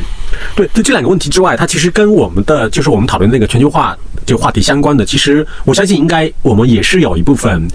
[0.56, 0.66] 对。
[0.74, 7.68] 就这两个问题之外，它其实跟我们的就是我们讨论那个全球化这个话题相关的，其实我相信应该我们也是有一部分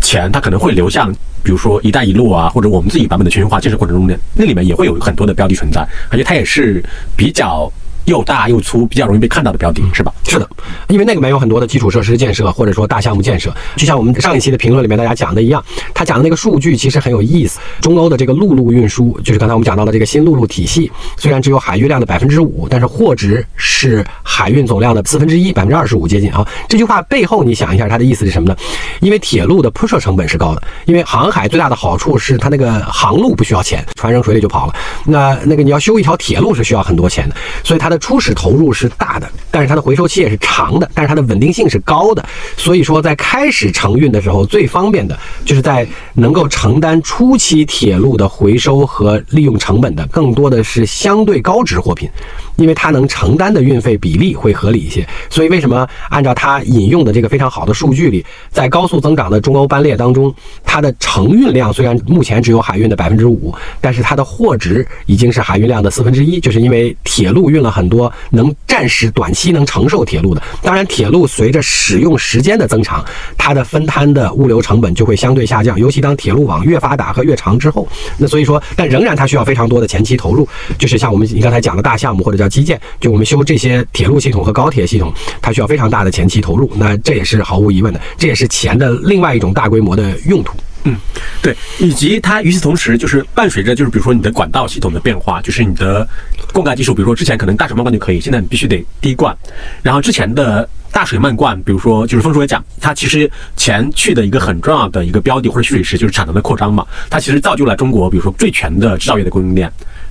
[0.00, 1.12] 钱，它可能会流向。
[1.42, 5.80] 比如说“一带一路”啊，或者我们自己版本的全球化建设过程中的，那里面也会有很多的标的存在，
[6.10, 6.84] 而且它也是
[7.16, 7.72] 比较。
[8.06, 10.12] 又大又粗，比较容易被看到的标的，是吧？
[10.26, 10.48] 是的，
[10.88, 13.54] 因为那个没有很多的基础设施建设，或者说大项目建设。
[13.76, 15.62] 就像我们上一期的评论里面大家讲的一样，
[15.94, 17.58] 他讲的那个数据其实很有意思。
[17.80, 26.46] 中欧的这个陆路运输，就是刚才我们讲到的这个新陆路体系，虽然只有海运量的百分之五，但是货值是海运总量的四分之一，百分之二十五接近啊。
[26.68, 28.56] 这句话背后，你想一下，它的意思是什么呢？
[29.00, 34.74] 因为铁路的铺设成本是高的，因为航海最大的好处是它那个航路不需要钱，船扔水里就跑了。
[35.04, 37.34] 那那个你要修一条铁路是需要很多钱的，
[37.64, 42.24] 所以它的初始投入是大的，但是它的回收期也是长的，但是它的稳定性是高的。
[42.56, 52.08] 所以说，在开始承运的时候，最方便的就是在能够承担初期铁路的回收和利用成本的，更多的是相对高值货品，
[52.56, 55.06] 因为它能承担的运费比例会合理一些。
[55.28, 60.32] 所以为什么按照它引用的这个非常好的数据里，在高速增长的中欧班列当中，
[60.64, 68.12] 它的承运量虽然目前只有海运的百分之五，但是它的货值已经是海运量的四分之一，就是因为铁路运了很很多。
[68.28, 73.02] 能暂时短期能承受铁路的，当然铁路随着使用时间的增长，
[73.38, 75.80] 它的分摊的物流成本就会相对下降。
[75.80, 80.46] 尤其当铁路网越发达和越长之后，那所以说，但仍然它需要非常多的前期投入，
[80.78, 85.10] 就是像我们你刚才讲的大项目或者叫基建，就我们修这些铁路系统和高铁系统，
[85.40, 86.70] 它需要非常大的前期投入。
[86.76, 90.52] 那这也是毫无疑问的，这也是钱的另外一种大规模的用途。
[90.84, 90.96] 嗯，
[91.42, 96.08] 对，以及它与此同时，就是伴随着就是比如说你的管道系统的变化，就是你的
[96.52, 99.36] 灌溉技术，比如说之前可能大水漫灌就可以，现在你必须得滴灌，
[99.82, 109.70] 然后之前的大水漫灌，比如说就是丰叔也讲，它其实前去的一个很重要的一个标的或者蓄水池就是产能的扩张嘛，它其实造就了中国比如说最全的制造业的供应链。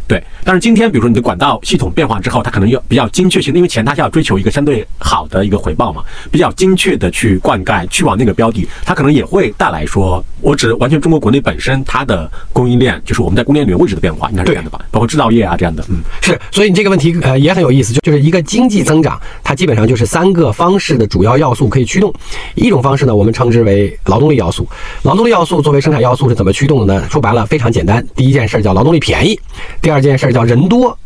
[0.09, 14.83] 对，但是今天，比如说你的管道系统变化之后，它可能要比较精确性，因为钱它是要追求一个相对好的一个回报嘛，比较精确的去灌溉，去往那个标的，它可能也会带来说，我指完全中国国内本身它的供应链，就是我们在供应链里面位置的变化，应该是这样的吧？
[14.89, 16.35] 包括制造业啊这样的，嗯，是。
[16.49, 22.11] 所以你这个问题呃也很有意思，就就是一个经济增长，它基本上就是三个方式的主要要素可以驱动。
[22.55, 24.67] 一种方式呢，我们称之为劳动力要素。
[25.03, 27.07] 劳动力要素作为生产要素是怎么驱动的呢？
[27.11, 29.39] 说白了非常简单，第一件事叫劳动力便宜，
[29.83, 29.98] 第二。
[30.01, 30.97] 这件事叫人多，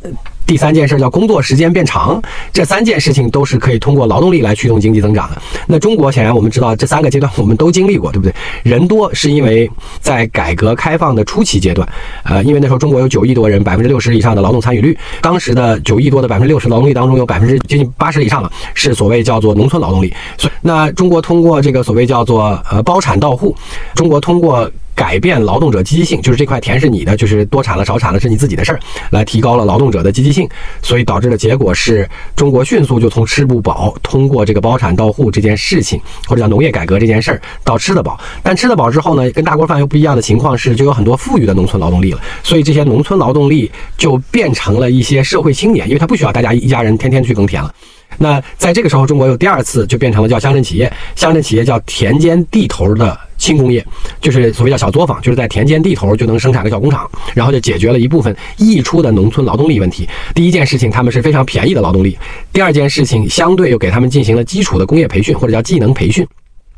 [0.46, 2.22] 第三件事叫工作时间变长，
[2.52, 5.42] 这三件事情都是可以通过劳动力来驱动经济增长的。
[5.68, 8.34] 那中国显然我们知道这三个阶段我们都经历过，对不对？
[8.64, 9.70] 人多是因为
[10.00, 11.88] 在改革开放的初期阶段，
[12.24, 20.14] 呃，因为那时候中国有九亿多人，百分之六十以上的劳动参与率，当时的九亿多的百分之六十劳动力当中有百分之接近八十以上了是所谓叫做农村劳动力。
[20.38, 23.56] 所以那中国通过这个所谓叫做呃包产到户，
[23.96, 24.70] 中国通过。
[24.96, 28.80] 改变劳动者积极性，就是这块田是你的，就是多产了少产了是你自己的事儿，
[29.12, 30.48] 来提高了劳动者的积极性，
[30.82, 38.20] 所以导致的结果是中国迅速就从吃不饱，通过这个包产到户这件事情，或者叫农业改革这件事儿，到吃得饱。
[38.42, 47.74] 但吃得饱之后呢，跟大锅饭又不一样的情况是，就有很多富裕的农村劳动力了，所以这些农村劳动力就变成了一些社会青年，因为他不需要大家一家人天天去耕田了。
[48.18, 53.20] 那在这个时候，中国又第二次就变成了叫乡镇企业，乡镇企业叫田间地头的。
[53.44, 53.86] 轻工业，
[54.22, 60.08] 就是所谓叫小作坊，就是在田间地头就能生产个小工厂，然后就解决了一部分溢出的农村劳动力问题。
[60.34, 62.14] 第一件事情，他们是非常便宜的劳动力；
[62.54, 66.24] 第二件事情，相对又给他们进行了基础的工业培训或者叫技能培训；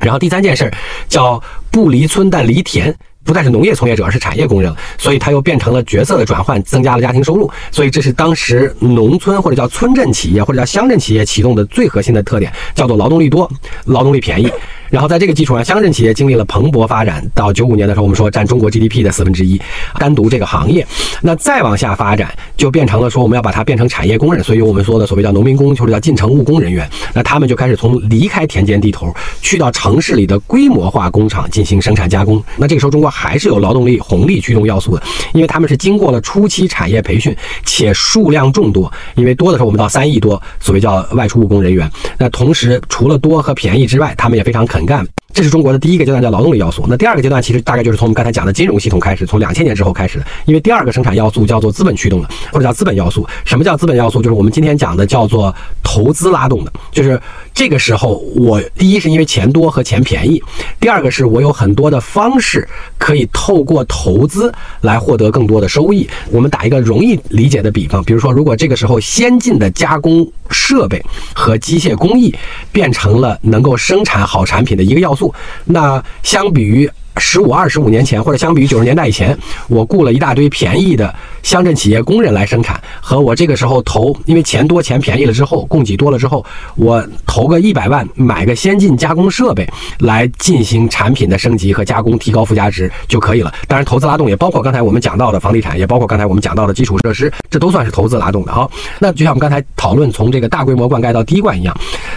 [0.00, 0.72] 然后第三件事儿
[1.08, 1.40] 叫
[1.70, 2.92] 不离村但离田。
[3.22, 7.50] 不再是农业从业者，而是产业工人，所以他又变成了角色的转换，增加了家庭收入。
[7.72, 13.50] 所以这是当时农村或者叫村镇企业或者叫乡镇企业启动的最核心的特点，叫做劳动力多，
[13.86, 14.48] 劳动力便宜。
[14.90, 17.24] 然后在这个基础上，乡镇企业经历了蓬勃发展。
[17.34, 19.60] 到九五年的时候，我们说占中国 GDP 的四分之一，
[19.98, 20.86] 单独这个行业。
[21.20, 24.42] 那再往下发展，就变成了说我们要把它变成产业工人。
[24.42, 26.88] 所以我们说的所谓叫农民工，或者叫进城务工人员。
[27.12, 32.42] 那他们就开始从离开田间地头，去到城市里的规模化工厂进行生产加工。
[32.56, 37.34] 那这个时候，中国还是有劳动力红利驱动要素的，因为他们是经过了初期产业培训，
[37.64, 38.92] 且数量众多。
[39.14, 41.90] 因为多的时候，我们到三亿多，所谓叫外出务工人员。
[42.18, 45.08] 那同时，除了多和便宜之外，他们也非常肯很干。
[45.36, 46.82] 这是中国的第一个阶段，叫劳动力要素。
[46.88, 50.24] 那第二个阶段，其实大概就是从我们刚才讲的金融系统开始，从两千年之后开始的。
[50.46, 53.28] 因为第二个生产要素叫做资本驱动的，或者叫资本要素。
[53.44, 54.22] 什么叫资本要素？
[54.22, 56.72] 就是我们今天讲的叫做投资拉动的。
[56.90, 57.20] 就是
[57.52, 60.42] 这个时候，我第一是因为钱多和钱便宜，
[60.80, 62.66] 第二个是我有很多的方式
[62.96, 66.08] 可以透过投资来获得更多的收益。
[66.30, 72.34] 我们打一个容易理解的比方，比如说，如果这个时候先进的加工设备和机械工艺
[72.72, 75.25] 变成了能够生产好产品的一个要素。
[75.64, 79.36] 那相比于十五、二十五年前，或者相比于九十年代以前，
[79.68, 86.44] 我雇了一大堆便宜的乡镇企业工人来生产，和我这个时候投，因为钱多钱便宜了之后，供给多了之后，
[86.74, 89.66] 我投个一百万买个先进加工设备
[90.00, 93.52] 来进行产品的升级和加工，提高附加值就可以了。
[93.66, 98.52] 当然，投资拉动也包括刚才我们讲到的房地产，也包括刚才我们讲到的基础设施，这都算是投资拉动的。
[98.52, 101.74] 好，那就像我们刚才讨论从这个大规模灌溉到滴灌一样，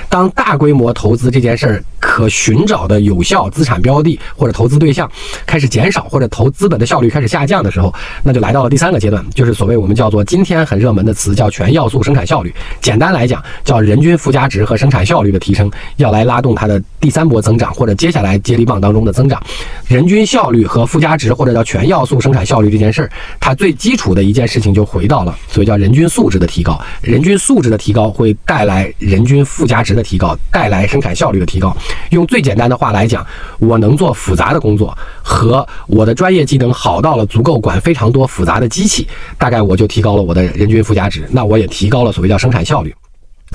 [0.10, 4.89] 当大规模投资这件事儿可寻找的有效资产标的或者投资对。
[4.90, 5.08] 对象
[5.46, 12.52] 开始减少，或者投资本的效率开始下降的时候，那就来到了第三个阶段，就是所谓我们叫做今天很热门的词，叫全要素生产效率。
[12.82, 19.40] 简单来讲，叫人均附加值和生产效率的提升，要来拉动它的第三波增长，或者接下来接力棒当中的增长。
[19.88, 26.82] 人均效率和附加值，或者叫全要素生产效率这件事儿，它最基础的一件事情就回到了所以叫人均素质的提高。
[27.04, 31.78] 人均素质的提高会带来人均附加值的提高，带来生产效率的提高。
[32.10, 33.24] 用最简单的话来讲，
[33.60, 34.79] 我能做复杂的工。
[34.79, 39.06] 作做和我的专业技能好到了足够管非常多复杂的机器，
[39.38, 42.96] 大概我就提高了我的人均附加值，那我也提高了所谓叫生产效率。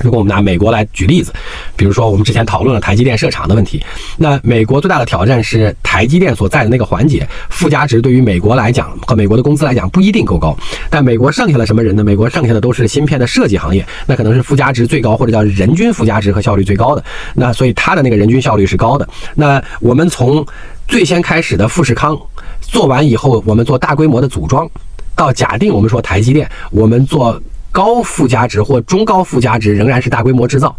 [0.03, 1.31] 如果我们拿美国来举例子，
[1.77, 3.81] 比如说我们之前讨论了台积电设厂的问题，
[4.17, 10.53] 那美国最大的挑战是台积电所在的那个环节附加值对于美国来讲和美国的公司来讲不一定够高。
[10.89, 12.03] 但美国剩下了什么人呢？
[12.03, 17.01] 美国剩下的都是芯片的设计行业，那可能是附加值最高或者叫人均附加值和效率最高的。
[17.33, 19.07] 那所以它的那个人均效率是高的。
[19.33, 20.45] 那我们从
[20.87, 22.17] 最先开始的富士康
[22.61, 24.69] 做完以后，我们做大规模的组装，
[25.15, 27.41] 到假定我们说台积电，我们做。
[27.75, 30.73] 高附加值或中高附加值仍然是大规模制造，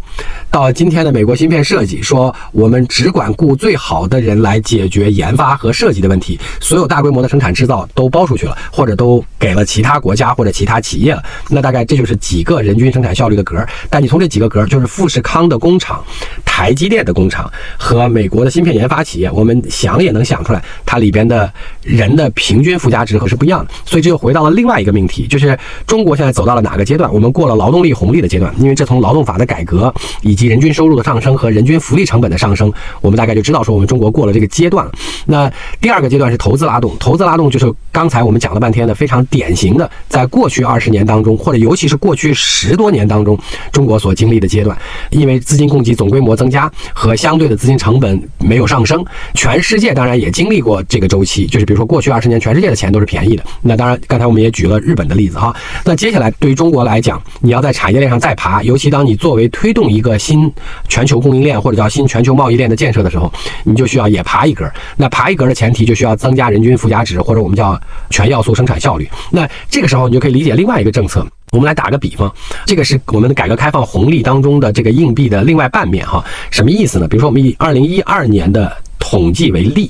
[0.49, 11.21] 到今天的美国芯片设计说，我们只管雇最好的人来解决研发和设计的问题，所有大规模的生产制造都包出去了，或者都给了其他国家或者其他企业了。
[11.49, 13.63] 那大概这就是几个人均生产效率的格。
[13.91, 16.03] 但你从这几个格，就是富士康的工厂、
[16.43, 21.53] 台积电的工厂和美国的芯片研发企业，我们想也能想出来，它里边的
[21.87, 23.71] 人的平均附加值和是不一样的。
[23.85, 26.87] 所以这又回到了另外一个命题，就是中国现在走到了哪个？
[26.87, 32.71] 阶段，我们过了劳动力红利的阶段，因为这从劳动法的改革以及人均收入的上升和人均福利成本的上升，
[33.01, 34.91] 我们大概就知道说我们中国过了这个阶段了。
[35.25, 43.37] 那第二个阶段是投资拉动，投资拉动就是刚才我们讲了半天的非常典型的，在过去二十年当中，或者尤其是过去十多年当中，
[43.73, 44.77] 中国所经历的阶段，
[45.09, 53.43] 因为资金供给总规模增加和相对的资金成本没有上升，全世界当然也经历过这个周期，就是比如说过去二十年全世界的钱都是便宜的。
[53.61, 55.55] 那当然，刚才我们也举了日本的例子哈。
[55.85, 56.87] 那接下来对于中国。
[56.87, 60.49] 来讲，你要在产业链上再爬，尤其当你作为推动一个新
[60.87, 63.29] 全球供应链或者叫新全球贸易链的建设的时候，
[63.65, 64.65] 你就需要也爬一格。
[64.95, 67.77] 那爬一格的前提就需要增加人均附加值，或者我们叫
[68.09, 69.05] 全要素生产效率。
[69.29, 71.27] 那这个时候你就可以理解另外一个政策。
[71.51, 72.33] 我们来打个比方，
[72.65, 76.23] 这个是我们的改革开放红利当中的这个硬币的另外半面哈。
[76.51, 77.07] 什么意思呢？
[77.09, 78.77] 比如说我们以二零一二年的。
[79.09, 79.89] 统计为例，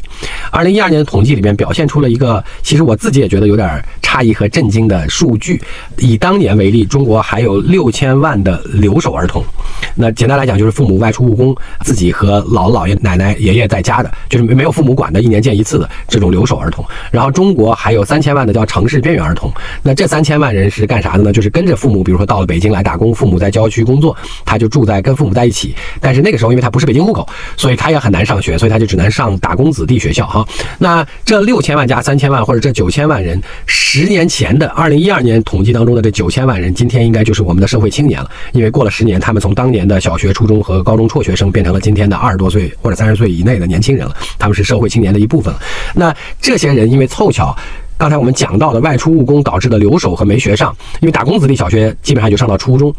[0.52, 5.60] 二零一二年的统计里面表现出了一个，其实我自己也觉得有点诧异和震惊的数据。
[5.98, 9.44] 以当年为例，中国还有六千万的留守儿童。
[9.96, 16.86] 那简单来讲，就是父母外出务工，自己和姥姥姥爷、奶奶、爷爷在家的，就是没没有父母管的，一年见一次的这种留守儿童。
[17.10, 19.52] 然后中国还有三千万的叫城市边缘儿童。
[19.82, 21.34] 那这三千万人是干啥的呢？
[21.34, 24.16] 就是跟着父母，比如说到了北京来打工，父母在郊区工作，
[24.46, 25.74] 他就住在跟父母在一起。
[26.00, 29.07] 但是那个时候，因为他不是北京户口，所以他也很难上学，所以他就只能。
[29.10, 30.46] 上打工子弟学校哈。
[30.78, 38.30] 那这六千万加三千万，或者这九千万人，十年前的二零一二年统计当中的这九千万人，今天应该就是我们的社会青年了。
[38.54, 44.16] 因为过了十年，他们从当年的小学、初中和高中辍学生，变成了今天的二十多岁或者三十岁以内的年轻人了。
[44.38, 45.60] 他们是社会青年的一部分了。
[45.94, 47.56] 那这些人因为凑巧。
[48.00, 52.94] 刚才我们讲到的外出务工导致的留守和没学上，因为打工子弟小学基本上就上到初中。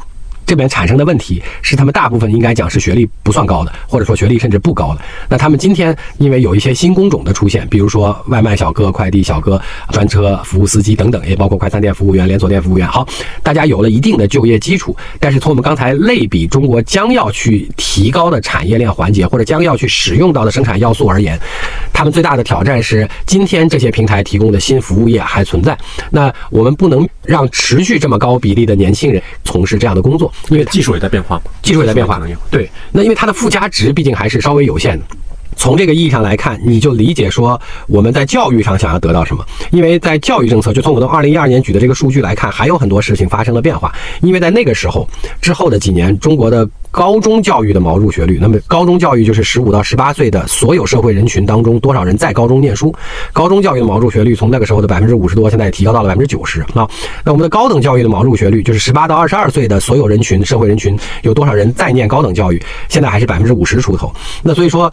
[0.49, 5.01] 这边产生的问题是，他们大部分应该讲是学历不算高的，或者说学历甚至不高的。
[5.28, 9.61] 那他们今天因为有一些新工种的出现，比如说外卖小哥、快递小哥、
[9.92, 12.88] 专车服务司机等等，也包括快餐店服务员、连锁店服务员。
[12.88, 13.07] 好，
[13.42, 21.38] 大家有了一定的就业基础，但是从我们刚才类比中国将要去提高的产业链环节，或者将要去使用到的生产要素而言，
[21.92, 25.76] 他们最大的挑战是，今天这些平台提供的新服务业还存在。
[26.11, 30.32] 那我们不能让持续这么高比例的年轻人从事这样的工作。
[30.49, 32.20] 因为技术也在变化嘛，技术也在变化，
[32.51, 32.70] 对。
[32.93, 35.05] 那因为它的附加值毕竟还是稍微有限的。
[35.59, 39.44] 从这个意义上来看，你就理解说我们在教育上想要得到什么？
[39.72, 43.92] 因为在教育政策，就从我们二零一二年举的这个数据来看，还有很多事情发生了变化。
[44.22, 45.06] 因为在那个时候
[45.42, 52.94] 之后的几年，中国的高中教育的毛入学率，那么高中教育就是十五到十八岁的所有社会人群当中多少人在高中念书？
[53.32, 56.88] 高中教育的毛入学率从那个时候的百分之五十多，现在也提高到了百分之九十啊。
[57.24, 62.62] 那我们的高等教育的毛入学率，就是十八到二十二岁的所有人群社会人群有多少人在念高等教育？
[62.88, 64.12] 现在还是百分之五十出头。
[64.42, 64.92] 那所以说。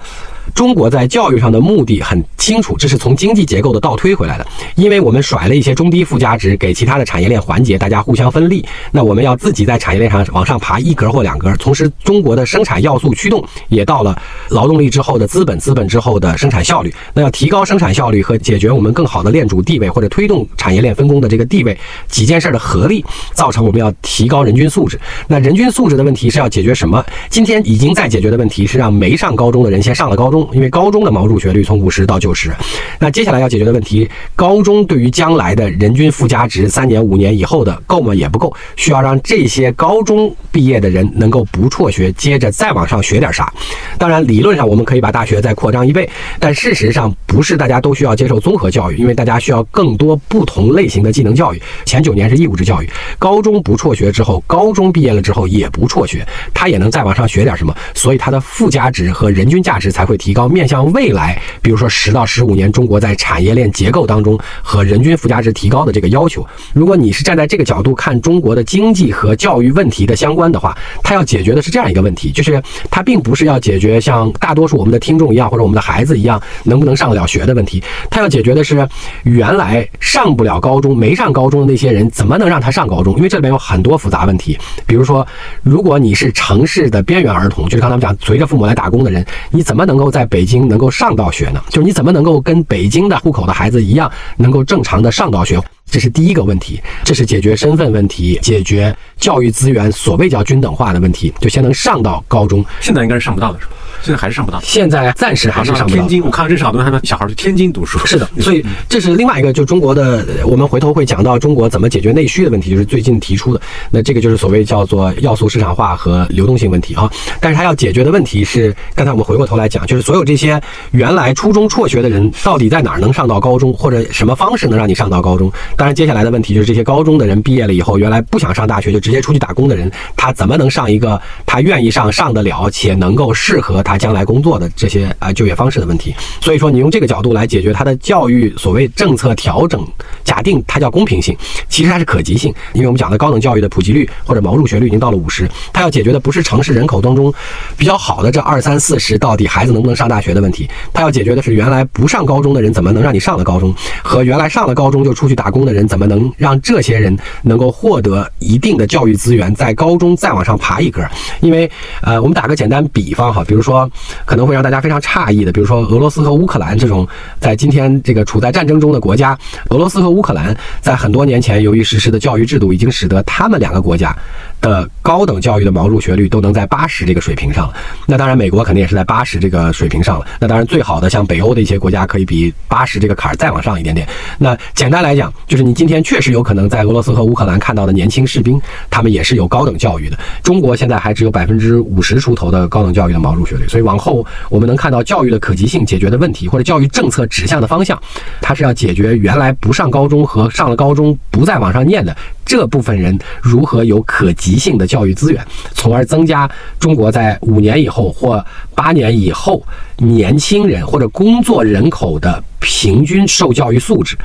[0.53, 4.45] 中国在教育上的目的很清楚，这是从经济结构的倒推回来的。
[4.75, 8.63] 因为我们甩了一些中低附加值给其他的产业链环节，大家互相分利。
[8.91, 11.51] 那我们要自己在产业链上往上爬一格或两格。
[11.57, 14.15] 同时，中国的生产要素驱动也到了
[14.49, 16.93] 劳动力之后的资本，资本之后的生产效率。
[17.13, 21.77] 那要提高生产效率和解决我们更好的链主地位或者推动产业链分工的这个地位，
[22.07, 24.99] 几件事的合力造成我们要提高人均素质。
[25.27, 27.03] 那人均素质的问题是要解决什么？
[27.29, 30.34] 今天已经在解决的问题是让没上高中的人先上了高中。
[30.53, 32.51] 因为高中的毛入学率从五十到九十，
[32.99, 38.15] 那接下来要解决的问题，高中对于将来的人均附加值三年五年以后的够吗？
[38.15, 43.53] 也不够，需要让这些高中毕业的人能够不辍学，接着再往上学点啥。
[43.97, 46.09] 当然，理论上我们可以把大学再扩张一倍，
[46.39, 51.61] 但事实上不是大家都需要接受综合教育，因为大家需要更多不同类型的技能教育。
[51.85, 60.24] 前九年是义务制教育，高中不辍学之后，高中毕业了之后也不辍学，他也能再往上学点什么，所以他的附加值和人均价值才会提。
[60.25, 72.59] 提高面向未来，比如说十到十五年，中国在产业链结构当中和人均附加值提高的这个要求，如果你是站在这个角度看中国的经济和教育问题的相关的话，它要解决的是这样一个问题，就是
[72.89, 78.87] 它并不是要解决像大多数我们的听众一样或者我们的孩子一样能不能上得了学的问题，它要解决的是
[79.21, 83.15] 原来上不了高中、没上高中的那些人怎么能让他上高中？
[83.17, 84.57] 因为这里面有很多复杂问题，
[84.87, 85.23] 比如说，
[85.61, 91.61] 如果你是城市的边缘儿童，就是刚才我们讲随着父母来打工的人，你怎么能够在北京能够上到学呢？
[91.67, 95.61] 就是你怎么能够跟北京的户口的孩子一样，能够正常的上到学？
[95.91, 102.63] 这是第一个问题，这是解决身份问题、解决教育资源所谓叫均等化的问题，就先能上到高中。
[102.79, 103.73] 现在应该是上不到的是吧？
[104.05, 104.59] 现在还是上不到。
[104.61, 105.95] 现在暂时还是上不到。
[105.95, 107.97] 天津，我看到认识好多他们小孩去天津读书。
[108.05, 113.59] 是的，所以这是另外一个，就中国的，我们回头会讲到中国怎么解决内需的问题，就是最近提出的。
[113.89, 117.11] 那这个就是所谓叫做要素市场化和流动性问题啊。
[117.41, 125.51] 但是它要解决的问题是，刚才我们回过头来讲，就是所有这些原来初中辍学的人，到底在哪儿能上到高中，或者什么方式能让你上到高中？
[125.75, 136.13] 当然，接下来的问题就是这些高中的人毕业了以后，原来不想上大学就直接出去打工的人，他怎么能上一个他愿意上、上得了且能够适合他将来工作的这些啊就业方式的问题？
[136.41, 139.85] 所以说，你用这个角度来解决他的教育所谓政策调整，
[140.23, 141.35] 假定它叫公平性，
[141.69, 147.33] 其实它是可及性，因为我们讲的高等教育的普及率或者毛入学率已经到了五十，它要解决的不是城市人口当中
[147.77, 153.73] 比较好的这二三四十到底孩子能不能上大学的问题，它要解决的是原来不上高中的人怎么能让你上了高中，
[154.03, 156.25] 和原来上了高中就出去打工的人怎么能。
[156.37, 161.01] 让这些人能够获得一定的教育资源，在高中再往上爬一格。
[161.39, 161.69] 因为，
[162.01, 163.84] 呃，我们打个简单比方哈，比如说
[164.25, 167.07] 可能会让大家非常诧异的，比如说俄罗斯和乌克兰这种
[167.39, 169.35] 在今天这个处在战争中的国家，
[169.69, 174.15] 俄罗斯和乌克兰在很多年前由于实施的教育制度，已经使得他们两个国家
[174.61, 177.73] 的高等教育的毛入学率都能在八十这个水平上了。
[178.05, 180.25] 那当然，美国肯定也是在八十这个水平上了。
[180.39, 184.07] 那当然，最好的像北欧的一些国家可以比八十这个坎儿再往上一点点。
[184.37, 186.35] 那简单来讲，就是你今天确实。
[186.35, 188.59] 有可能在俄罗斯和乌克兰看到的年轻士兵，
[188.89, 190.19] 他们也是有高等教育的。
[190.43, 193.64] 中国现在还只有百分之五十出头的高等教育的毛入学率。
[193.67, 198.01] 所以往后我们能看到教育的可及性解决的问题，或者教育政策指向的方向，
[198.41, 206.49] 它是要解决原来不上高中和上了高中不再往上念的这部分人如何有可及性的教育资源，从而增加
[206.79, 208.43] 中国在五年以后或
[208.73, 209.63] 八年以后
[209.97, 214.17] 年轻人或者工作人口的平均受教育素质。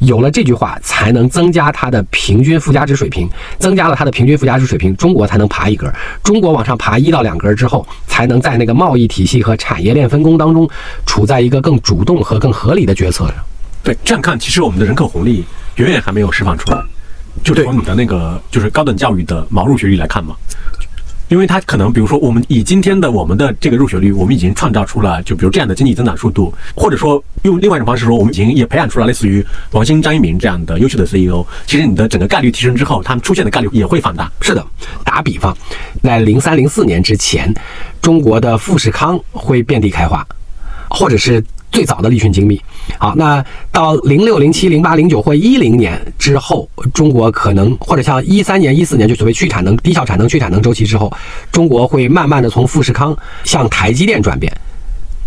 [0.00, 3.26] 有了这句话，才能增加它的平均附加值水平，
[3.58, 5.90] 增加了它的平均附加值水平，中国才能爬一格。
[6.22, 10.68] 中国往上爬一到两格之后，才能在那个贸易体系和产业链分工当中，
[11.06, 13.36] 处在一个更主动和更合理的决策上。
[13.82, 15.42] 对，这样看，其实我们的人口红利
[15.76, 16.78] 远远还没有释放出来。
[17.42, 20.34] 就从你的那个就是高等教育的毛入学率来看嘛，
[21.28, 31.44] 因为它可能比如说我们以今天的我们的这个入学率，我们已经创造出了就比如这样的经济增长速度，或者说用另外一种方式说，我们已经也培养出了类似于王兴、张一鸣这样的优秀的 CEO。
[31.66, 34.30] 其实你的整个概率提升之后，他们出现的概率也会放大。
[34.40, 34.64] 是的，
[35.04, 35.56] 打比方，
[36.02, 37.52] 在零三零四年之前，
[38.00, 40.26] 中国的富士康会遍地开花，
[40.88, 41.42] 或者是。
[41.72, 42.58] 最早的立讯精密，
[42.98, 51.12] 好，那到零六、零七、零八、零九或一零年之后，中国可能或者像一三年、一四年就所谓去产能、低效产能、去产能周期之后，
[51.52, 54.50] 中国会慢慢的从富士康向台积电转变，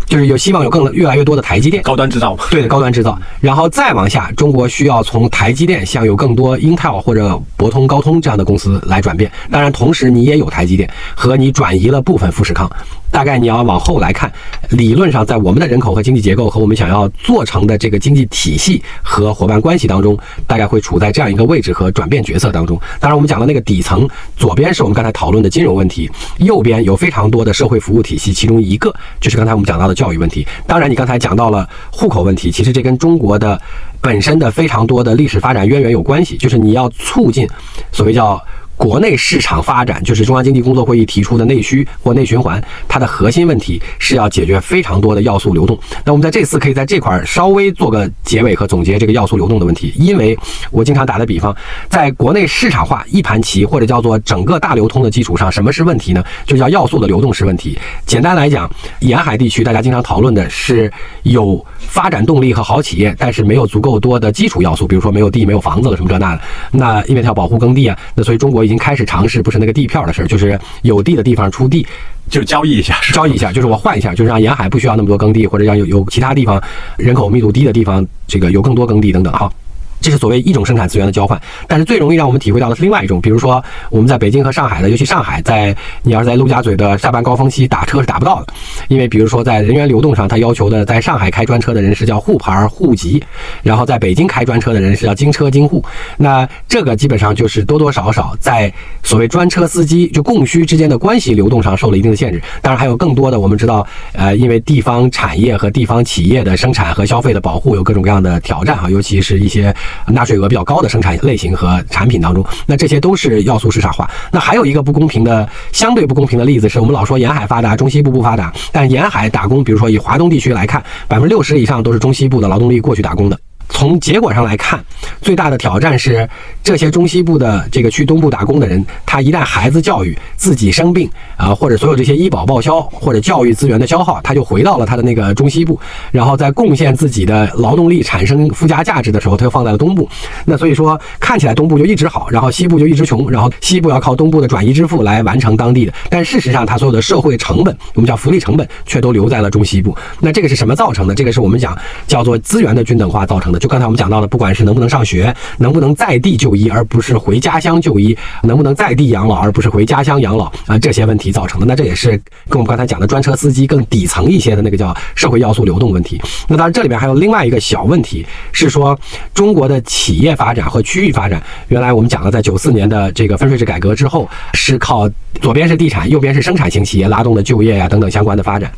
[0.06, 1.82] 就是有希望有更越来越多的台积电。
[1.82, 12.68] 高端制造，对的高端制造，然后再往下，中国需要从台积电向有更多 Intel 或者博通、高通这样的公司来转变，当然同时你也有台积电和你转移了部分富士康。
[13.10, 14.32] 大概你要往后来看，
[14.70, 20.16] 理论上在我们的人口和经济结构和我们想要做成的这个经济体系和伙伴关系当中，
[20.46, 22.80] 大概会处在这样一个位置和转变角色当中。
[23.00, 30.46] 当然，我们讲的那个底层，左边是我们刚才讨论的金融问题，右边有非常多的社会服务体系，其中一个就是刚才我们讲到的教育问题。
[30.66, 33.60] 当然，你刚才讲到了户口问题，其实这跟中国的
[34.00, 37.48] 本身的非常多的历史发展渊源有关系，就是你要促进
[37.92, 38.40] 所谓叫。
[38.80, 42.58] 国内市场发展就是中央经济工作会议提出的内需或内循环，
[42.88, 45.78] 它的核心问题是要解决非常多的要素流动。
[46.02, 50.34] 那我们在这次可以在这块儿稍微做个结尾和总结这个要素流动的问题，因为
[50.70, 51.54] 我经常打的比方，
[51.90, 56.24] 在国内市场化一盘棋或者叫做整个大流通的基础上，什么是问题呢？
[56.46, 57.78] 就叫要素的流动是问题。
[58.06, 58.66] 简单来讲，
[59.00, 60.90] 沿海地区大家经常讨论的是
[61.24, 66.40] 有发展动力和好企业，但是没有足够多的基础要素，比如说没有地、没有房子了什么这那的。
[66.70, 68.69] 那因为它要保护耕地啊，那所以中国。
[68.70, 71.84] 已经开始尝试，不是那个地票的事儿，就是有地的地方出地，
[72.28, 76.62] 就交易一下，交易一下，就是我换一下，就是让沿海不需要那么多耕地，或者让有有其他地方
[76.96, 79.52] 人口密度低的地方，这个有更多耕地等等，哈。
[80.00, 88.52] 这是所谓一种生产资源的交换，但是最容易让我们体会到的是另外一种，比如说我们在北京和上海的，尤其上海，在你要是在陆家嘴的下班高峰期打车是打不到的，
[88.88, 93.22] 因为比如说在人员流动上，他要求的在上海开专车的人是叫沪牌沪籍，
[93.62, 95.84] 然后在北京开专车的人是叫京车京沪，
[96.16, 98.72] 那这个基本上就是多多少少在
[99.02, 102.40] 所谓专车司机就供需之间的关系流动上受了一定的限制。
[102.62, 109.74] 当然还有更多的，我们知道，呃，因为地方产业和地方企业的生产和消费的保护有各种各样的挑战哈，尤其是一些。
[110.06, 114.08] 纳税额比较高的生产类型和产品当中，那这些都是要素市场化。
[114.32, 118.52] 那还有一个不公平的、相对不公平的例子，是我们老说沿海发达，中西部不发达。
[118.72, 123.38] 但沿海打工，比如说以华东地区来看，百分之六十以上都是中西部的劳动力过去打工的。
[123.70, 124.84] 从结果上来看，
[125.22, 126.28] 最大的挑战是
[126.62, 135.78] 这些中西部的这个去东部打工的人，他一旦孩子教育自己生病啊，或者所有这些医保报销或者教育资源的消耗，他就回到了他的那个中西部，
[136.10, 140.08] 然后在贡献自己的劳动力产生附加价值的时候，他又放在了东部。
[140.44, 149.96] 那所以说看起来东部就一直好，然后西部就一直穷，然后西部要靠东部的转移支付来完成当地的，但事实上他所有的社会成本，我们叫福利成本，却都留在了中西部。
[150.18, 151.14] 那这个是什么造成的？
[151.14, 151.76] 这个是我们讲
[152.06, 153.59] 叫做资源的均等化造成的。
[153.60, 161.66] 就刚才我们讲到的，不管是能不能上学，能不能在地就医，而不是回家乡就医，能不能在地养老，而不是回家乡养老啊，这些问题造成的。
[161.66, 166.20] 那这也是跟我们刚才讲的专车司机更底层一些的那个叫社会要素流动问题。
[166.48, 168.98] 那当然，这里边还有另外一个小问题，是说
[169.34, 175.08] 中国的企业发展和区域发展，原来我们讲了，在九四年的这个分税制改革之后，是靠
[175.42, 178.72] 左边是地产，右边是生产型企业拉动的就业呀等等相关的发展。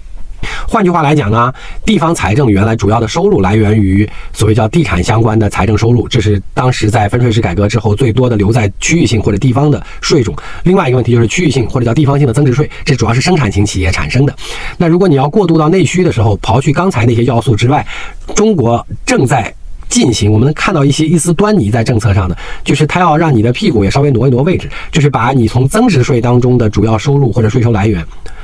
[0.68, 1.52] 换句话来讲呢，
[1.84, 10.34] 地方财政原来主要的收入来源于所谓叫地产相关的财政收入，这是当时在分税制改革之后最多的留在区域性或者地方的税种。
[10.64, 14.34] 另外一个问题就是区域性或者叫地方性的增值税，这主要是生产型企业产生的。
[14.78, 17.86] 那如果你要过渡到内需的时候，刨去刚才那些要素之外，
[18.34, 19.52] 中国正在
[19.88, 28.02] 进行，我们能看到一些一丝端倪在政策上的，就是它要让你的屁股也稍微挪一挪位置，就是把你从增值税当中的主要收入或者税收来源。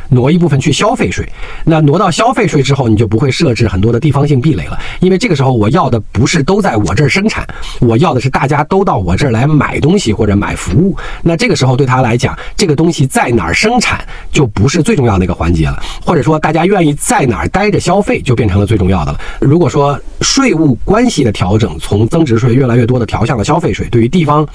[0.08, 1.28] 挪一部分去消费税。
[1.64, 7.46] 那挪到消费税之后，你就不会设置很多的地方性壁垒了，因为这个时候我要的不是都在我这儿生产，
[7.80, 10.96] 我要的是大家都到我这儿来买东西或者买服务。
[11.22, 19.20] 那这个时候对他来讲，这个东西在哪儿生产就不是最重要的一个环节了，或者说大家愿意在哪儿待着消费就变成了最重要的了。
[19.40, 24.46] 如果说税务关系的调整从增值税越来越多的调向了消费税，对于地方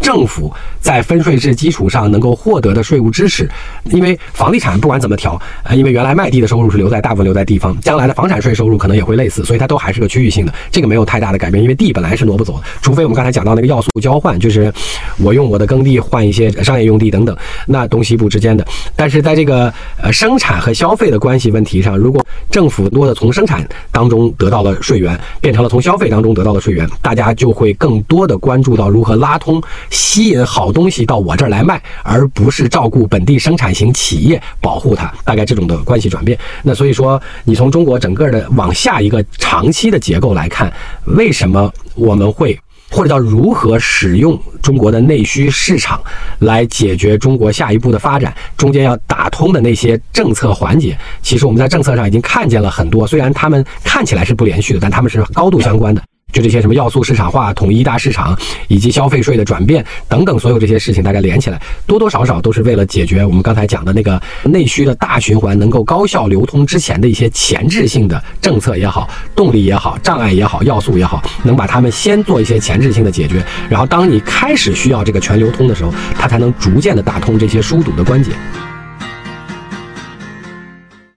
[0.00, 3.48] 政府在分税制基础上能够获得的税务支持，
[3.84, 14.72] 因为房地产不管怎么调，呃，因为原来卖地的收入是留在大部分留在地方，将来的房产税收入可能也会类似，所以它都还是个区域性的，这个没有太大的改变，因为地本来是挪不走的，除非我们刚才讲到那个要素交换，就是
[15.18, 18.64] 我用我的耕地换一些商业用地等等，那东西部之间的，
[18.94, 29.60] 但是在这个呃生产和消费的关系问题上，如果政府多的从生产当中得到了税源，变成了从消费当中得到的税源，大家就会更多的关注到如何拉通、
[29.90, 35.12] 吸引好东西到我这儿来卖，而不是照顾本地生产型企业保护它。
[35.24, 36.38] 大概这种的关系转变。
[36.62, 40.72] 那所以说，你从中国整个的往下一个长期的结构来看，
[41.04, 42.58] 为什么我们会？
[42.90, 45.98] 或者叫如何使用中国的内需市场
[46.40, 56.02] 来解决中国下一步的发展，中间要打通的那些政策环节，其实我们在政策上已经看见了很多，虽然他们看起来是不连续的，但他们是高度相关的。
[56.32, 58.36] 就这些什么要素市场化、统一大市场，
[58.68, 78.30] 以及消费税的转变等等，所有这些事情大概连起来，多多少少都是为了解决我们刚才讲的那个内需的大循环能够高效流通之前的一些前置性的政策也好、动力也好、障碍也好、要素也好，能把它们先做一些前置性的解决，然后当你开始需要这个全流通的时候，它才能逐渐的打通这些疏堵的关节。